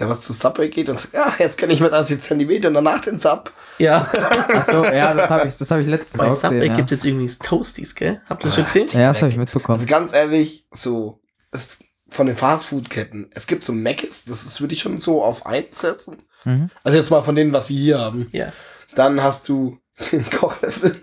Der 0.01 0.09
was 0.09 0.23
zu 0.23 0.33
Subway 0.33 0.69
geht 0.71 0.89
und 0.89 0.99
sagt, 0.99 1.15
ja, 1.15 1.33
jetzt 1.39 1.59
kann 1.59 1.71
ich 1.71 1.81
mit 1.81 1.93
30 1.93 2.21
Zentimeter 2.23 2.69
und 2.69 2.75
danach 2.75 3.03
den 3.03 3.21
Sub. 3.21 3.53
ja. 3.79 4.11
Achso, 4.49 4.83
ja, 4.85 5.15
das 5.15 5.31
habe 5.31 5.47
ich, 5.49 5.57
das 5.57 5.71
hab 5.71 5.79
ich 5.81 5.87
letztens 5.87 6.19
Bei 6.19 6.29
auch 6.29 6.33
Subway 6.33 6.61
gesehen. 6.61 6.77
gibt 6.77 6.91
Ja, 6.91 6.97
es 6.97 7.05
übrigens 7.05 7.39
Toasties, 7.39 7.95
gell? 7.95 8.21
Habt 8.29 8.43
ihr 8.43 8.47
das 8.49 8.55
schon 8.57 8.65
gesehen? 8.65 8.89
ja 8.93 9.09
das 9.13 9.19
habe 9.19 9.29
ich 9.29 9.39
Also 9.39 9.41
mitbekommen. 9.41 9.87
ganz 9.87 10.13
ehrlich, 10.15 10.67
so, 10.73 11.21
es, 11.53 11.79
von 12.09 12.27
den 12.27 12.37
Fastfood-Ketten, 12.37 13.31
es 13.35 13.47
gibt 13.47 13.63
so 13.63 13.73
Mc's, 13.73 14.25
das 14.25 14.45
ist, 14.45 14.61
würde 14.61 14.75
ich 14.75 14.81
schon 14.81 14.99
so 14.99 15.23
auf 15.23 15.47
eins 15.47 15.79
setzen. 15.81 16.19
Mhm. 16.45 16.71
Also 16.83 16.97
jetzt 16.97 17.11
mal 17.11 17.23
von 17.23 17.37
denen, 17.37 17.53
was 17.53 17.69
wir 17.69 17.77
hier 17.79 17.99
haben. 17.99 18.29
Ja. 18.33 18.53
Dann 18.95 19.23
hast 19.23 19.49
du 19.49 19.79
Kochlöffel. 20.39 20.97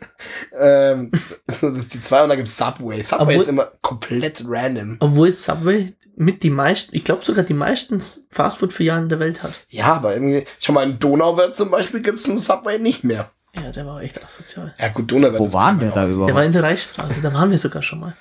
ähm, 0.59 1.11
das 1.45 1.61
ist 1.63 1.93
die 1.93 2.01
zwei 2.01 2.23
und 2.23 2.29
dann 2.29 2.37
gibt 2.37 2.49
es 2.49 2.57
Subway. 2.57 3.01
Subway 3.01 3.21
Obwohl- 3.23 3.35
ist 3.35 3.47
immer 3.49 3.71
komplett 3.81 4.43
random. 4.45 4.97
Obwohl 4.99 5.31
Subway 5.31 5.93
mit 6.15 6.41
die 6.41 6.49
meisten, 6.49 6.95
ich 6.95 7.03
glaube 7.03 7.23
sogar 7.23 7.43
die 7.43 7.53
meisten 7.53 8.01
Fastfood-Filialen 8.31 9.07
der 9.09 9.19
Welt 9.19 9.43
hat. 9.43 9.53
Ja, 9.69 9.93
aber 9.93 10.13
irgendwie, 10.13 10.45
schau 10.59 10.73
mal, 10.73 10.83
in 10.89 10.97
Donauwörth 10.97 11.55
zum 11.55 11.69
Beispiel 11.69 12.01
gibt 12.01 12.17
es 12.19 12.27
einen 12.27 12.39
Subway 12.39 12.79
nicht 12.79 13.03
mehr. 13.03 13.31
Ja, 13.55 13.71
der 13.71 13.85
war 13.85 14.01
echt 14.01 14.23
asozial. 14.23 14.73
Ja 14.79 14.87
gut, 14.89 15.11
Donauwörth 15.11 15.39
Wo 15.39 15.53
waren 15.53 15.79
wir 15.79 15.89
da 15.89 16.01
Haus. 16.01 16.09
Der 16.09 16.17
war 16.19 16.27
überhaupt? 16.29 16.45
in 16.45 16.51
der 16.53 16.63
Reichsstraße, 16.63 17.21
da 17.21 17.33
waren 17.33 17.51
wir 17.51 17.57
sogar 17.57 17.81
schon 17.83 17.99
mal. 17.99 18.15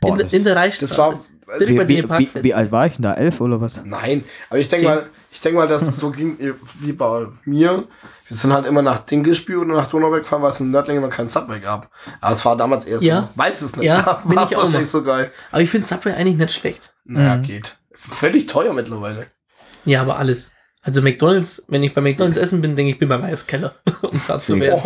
Boah, 0.00 0.18
in, 0.18 0.28
in 0.28 0.44
der 0.44 0.56
Reichsstraße. 0.56 0.88
Das 0.90 0.98
war, 0.98 1.20
wie, 1.58 1.64
den 1.66 1.88
wie, 1.88 2.08
wie, 2.18 2.30
wie 2.42 2.54
alt 2.54 2.70
war 2.72 2.86
ich 2.86 2.94
denn 2.94 3.02
da? 3.02 3.14
Elf 3.14 3.40
oder 3.40 3.60
was? 3.60 3.80
Nein, 3.84 4.24
aber 4.50 4.58
ich 4.58 4.68
denke 4.68 4.86
mal, 4.86 5.06
ich 5.30 5.40
denke 5.40 5.58
mal, 5.58 5.68
dass 5.68 5.82
es 5.82 5.96
so 5.98 6.10
ging 6.10 6.36
wie 6.80 6.92
bei 6.92 7.26
mir. 7.44 7.84
Wir 8.28 8.36
sind 8.36 8.52
halt 8.52 8.66
immer 8.66 8.82
nach 8.82 8.98
Dinkelspiel 8.98 9.56
oder 9.56 9.74
nach 9.74 9.86
Donauwörth 9.86 10.24
gefahren, 10.24 10.42
weil 10.42 10.50
es 10.50 10.60
in 10.60 10.70
Nördlingen 10.70 11.02
noch 11.02 11.10
keinen 11.10 11.30
Subway 11.30 11.60
gab. 11.60 11.90
Aber 12.20 12.34
es 12.34 12.44
war 12.44 12.56
damals 12.56 12.84
eher 12.84 12.98
so, 12.98 13.06
Ja. 13.06 13.28
weiß 13.36 13.62
es 13.62 13.76
nicht. 13.76 13.86
Ja, 13.86 14.20
bin 14.26 14.36
war 14.36 14.46
ich 14.50 14.56
auch 14.56 14.62
wahrscheinlich 14.64 14.90
so 14.90 15.02
geil. 15.02 15.30
Aber 15.50 15.62
ich 15.62 15.70
finde 15.70 15.86
Subway 15.86 16.12
eigentlich 16.12 16.36
nicht 16.36 16.52
schlecht. 16.52 16.92
Naja, 17.04 17.36
Mhm. 17.36 17.42
geht. 17.42 17.76
Völlig 17.92 18.46
teuer 18.46 18.74
mittlerweile. 18.74 19.26
Ja, 19.86 20.02
aber 20.02 20.18
alles. 20.18 20.52
Also 20.82 21.00
McDonalds, 21.02 21.64
wenn 21.68 21.82
ich 21.82 21.94
bei 21.94 22.00
McDonalds 22.02 22.36
essen 22.36 22.60
bin, 22.60 22.76
denke 22.76 22.92
ich, 22.92 22.98
bin 22.98 23.08
beim 23.08 23.22
Eiskeller, 23.22 23.74
um 24.02 24.18
satt 24.20 24.44
zu 24.44 24.58
werden. 24.60 24.78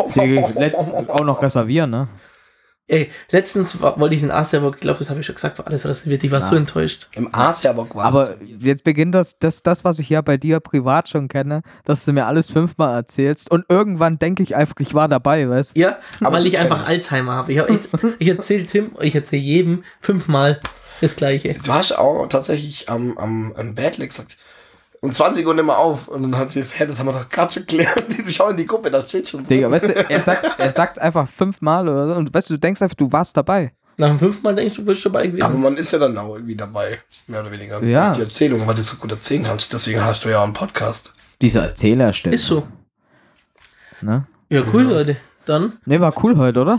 Auch 1.08 1.24
noch 1.24 1.42
reservieren, 1.42 1.90
ne? 1.90 2.08
Ey, 2.88 3.10
letztens 3.30 3.80
war, 3.80 3.98
wollte 4.00 4.16
ich 4.16 4.22
in 4.22 4.30
Asia, 4.30 4.60
ich 4.68 4.76
glaube, 4.80 4.98
das 4.98 5.08
habe 5.08 5.20
ich 5.20 5.26
schon 5.26 5.36
gesagt, 5.36 5.56
war 5.58 5.66
alles 5.68 5.86
reserviert. 5.86 6.24
Ich 6.24 6.30
war 6.32 6.40
Ja. 6.40 6.46
so 6.46 6.56
enttäuscht. 6.56 7.08
Im 7.14 7.32
Asiabock 7.32 7.94
war 7.94 8.04
Aber 8.04 8.36
jetzt 8.42 8.82
beginnt 8.84 9.14
das, 9.14 9.38
das, 9.38 9.62
das, 9.62 9.84
was 9.84 9.98
ich 10.00 10.08
ja 10.08 10.20
bei 10.20 10.36
dir 10.36 10.58
privat 10.60 11.08
schon 11.08 11.28
kenne, 11.28 11.62
dass 11.84 12.04
du 12.04 12.12
mir 12.12 12.26
alles 12.26 12.50
fünfmal 12.50 12.94
erzählst 12.96 13.50
und 13.50 13.64
irgendwann 13.68 14.18
denke 14.18 14.42
ich 14.42 14.56
einfach, 14.56 14.74
ich 14.80 14.94
war 14.94 15.06
dabei, 15.08 15.48
weißt 15.48 15.76
du? 15.76 15.80
Ja, 15.80 15.98
Aber 16.20 16.32
weil 16.38 16.46
ich 16.46 16.58
einfach 16.58 16.82
ich. 16.82 16.88
Alzheimer 16.88 17.32
habe. 17.34 17.52
Ich, 17.52 17.58
ich, 17.58 17.88
ich 18.18 18.28
erzähle 18.28 18.66
Tim, 18.66 18.90
ich 19.00 19.14
erzähle 19.14 19.42
jedem 19.42 19.84
fünfmal 20.00 20.60
das 21.00 21.14
Gleiche. 21.16 21.54
Du 21.64 21.72
hast 21.72 21.92
auch 21.96 22.26
tatsächlich 22.26 22.88
am, 22.88 23.16
am, 23.16 23.52
am 23.56 23.74
Bad 23.76 23.96
Leg 23.98 24.10
gesagt, 24.10 24.36
um 25.02 25.10
20 25.12 25.46
Uhr 25.46 25.52
nicht 25.54 25.64
mehr 25.66 25.76
auf. 25.76 26.08
Und 26.08 26.22
dann 26.22 26.38
hat 26.38 26.54
die 26.54 26.60
das, 26.60 26.78
hä, 26.78 26.86
das 26.86 26.98
haben 26.98 27.06
wir 27.06 27.12
doch 27.12 27.28
gerade 27.28 27.52
schon 27.52 27.66
geklärt. 27.66 28.04
Die 28.26 28.32
schauen 28.32 28.52
in 28.52 28.56
die 28.58 28.66
Gruppe, 28.66 28.90
da 28.90 29.02
steht 29.06 29.28
schon. 29.28 29.44
Digga, 29.44 29.70
weißt 29.70 29.88
du, 29.88 29.94
er 30.10 30.20
sagt, 30.20 30.58
er 30.58 30.72
sagt 30.72 30.98
einfach 31.00 31.28
fünfmal 31.28 31.88
oder 31.88 32.06
so 32.08 32.14
und 32.14 32.32
weißt 32.32 32.48
du, 32.50 32.54
du 32.54 32.60
denkst 32.60 32.80
einfach, 32.80 32.94
du 32.96 33.10
warst 33.12 33.36
dabei. 33.36 33.72
Nach 33.98 34.08
dem 34.08 34.18
fünften 34.18 34.42
Mal 34.42 34.54
denkst 34.54 34.74
du, 34.76 34.82
du 34.82 34.86
bist 34.86 35.04
dabei 35.04 35.24
Aber 35.24 35.28
gewesen. 35.32 35.60
man 35.60 35.76
ist 35.76 35.92
ja 35.92 35.98
dann 35.98 36.16
auch 36.16 36.34
irgendwie 36.34 36.56
dabei, 36.56 37.00
mehr 37.26 37.40
oder 37.40 37.50
weniger. 37.52 37.82
Ja. 37.84 38.14
Die 38.14 38.22
Erzählung, 38.22 38.66
weil 38.66 38.74
du 38.74 38.82
so 38.82 38.96
gut 38.96 39.10
erzählen 39.10 39.42
kannst. 39.42 39.72
Deswegen 39.72 40.02
hast 40.02 40.24
du 40.24 40.30
ja 40.30 40.38
auch 40.38 40.44
einen 40.44 40.54
Podcast. 40.54 41.12
Dieser 41.42 41.64
Erzählerstelle. 41.66 42.34
Ist 42.34 42.46
so. 42.46 42.66
Ne? 44.00 44.24
Ja, 44.48 44.62
cool, 44.72 44.84
Leute. 44.84 45.16
Dann, 45.44 45.72
Ne, 45.84 46.00
war 46.00 46.14
cool 46.24 46.36
heute, 46.38 46.60
oder? 46.60 46.78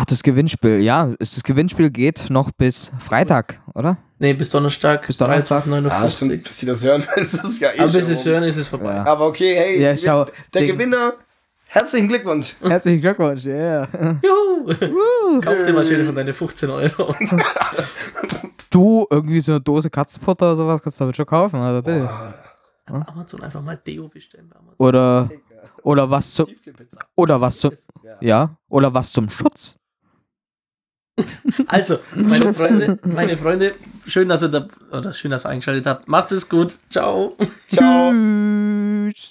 Ach, 0.00 0.04
das 0.06 0.22
Gewinnspiel, 0.22 0.80
ja. 0.80 1.12
Das 1.18 1.42
Gewinnspiel 1.42 1.90
geht 1.90 2.30
noch 2.30 2.50
bis 2.52 2.90
Freitag, 3.00 3.60
oder? 3.74 3.98
nee, 4.18 4.32
bis 4.34 4.50
Donnerstag, 4.50 5.06
Bis 5.06 5.16
Donnerstag. 5.18 5.66
Ah, 5.66 5.70
13,59. 6.06 6.10
stimmt, 6.10 6.44
bis 6.44 6.58
die 6.58 6.66
das 6.66 6.82
hören, 6.84 7.04
ist 7.16 7.34
es 7.34 7.58
ja 7.60 7.70
eh 7.70 7.78
Aber 7.80 7.92
bis 7.92 8.06
schon 8.06 8.14
es 8.14 8.24
hören, 8.24 8.42
ist 8.44 8.56
es 8.56 8.68
vorbei. 8.68 8.94
Ja. 8.94 9.04
Aber 9.04 9.26
okay, 9.26 9.54
hey, 9.56 9.80
Ja, 9.82 9.96
schau, 9.96 10.24
der 10.54 10.62
Ding. 10.62 10.72
Gewinner, 10.72 11.12
herzlichen 11.66 12.08
Glückwunsch. 12.08 12.54
Herzlichen 12.62 13.00
Glückwunsch, 13.00 13.44
yeah. 13.46 13.88
Juhu! 14.22 15.40
Kauf 15.40 15.64
dir 15.64 15.72
mal 15.72 15.84
schön 15.84 16.04
von 16.06 16.14
deine 16.14 16.32
15 16.32 16.70
Euro. 16.70 17.14
Du, 18.70 19.04
irgendwie 19.10 19.40
so 19.40 19.50
eine 19.52 19.60
Dose 19.60 19.90
Katzenfutter 19.90 20.46
oder 20.46 20.56
sowas 20.56 20.80
kannst 20.80 21.00
du 21.00 21.04
damit 21.04 21.16
schon 21.16 21.26
kaufen, 21.26 21.56
also 21.56 21.82
bitte. 21.82 22.08
Boah, 22.86 23.04
Amazon 23.08 23.42
einfach 23.42 23.60
mal 23.60 23.76
Deo 23.76 24.06
bestellen. 24.08 24.48
bei 24.48 24.56
Amazon. 24.60 24.76
Oder. 24.78 25.28
Oder 25.82 26.08
was 26.10 26.32
zum, 26.32 26.46
oder 27.16 27.40
was 27.40 27.58
zum, 27.58 27.72
Ja. 28.04 28.16
ja, 28.20 28.56
oder 28.68 28.94
was 28.94 29.10
zum 29.10 29.28
Schutz. 29.28 29.76
Also, 31.66 31.98
meine 32.14 32.54
Freunde, 32.54 32.98
meine 33.04 33.36
Freunde, 33.36 33.74
schön, 34.06 34.28
dass 34.28 34.42
ihr 34.42 34.48
da, 34.48 34.66
oder 34.92 35.12
schön, 35.12 35.30
dass 35.30 35.44
ihr 35.44 35.50
eingeschaltet 35.50 35.86
habt. 35.86 36.08
Macht 36.08 36.32
es 36.32 36.48
gut. 36.48 36.74
Ciao. 36.88 37.36
Ciao. 37.68 38.10
Tschüss. 38.10 39.28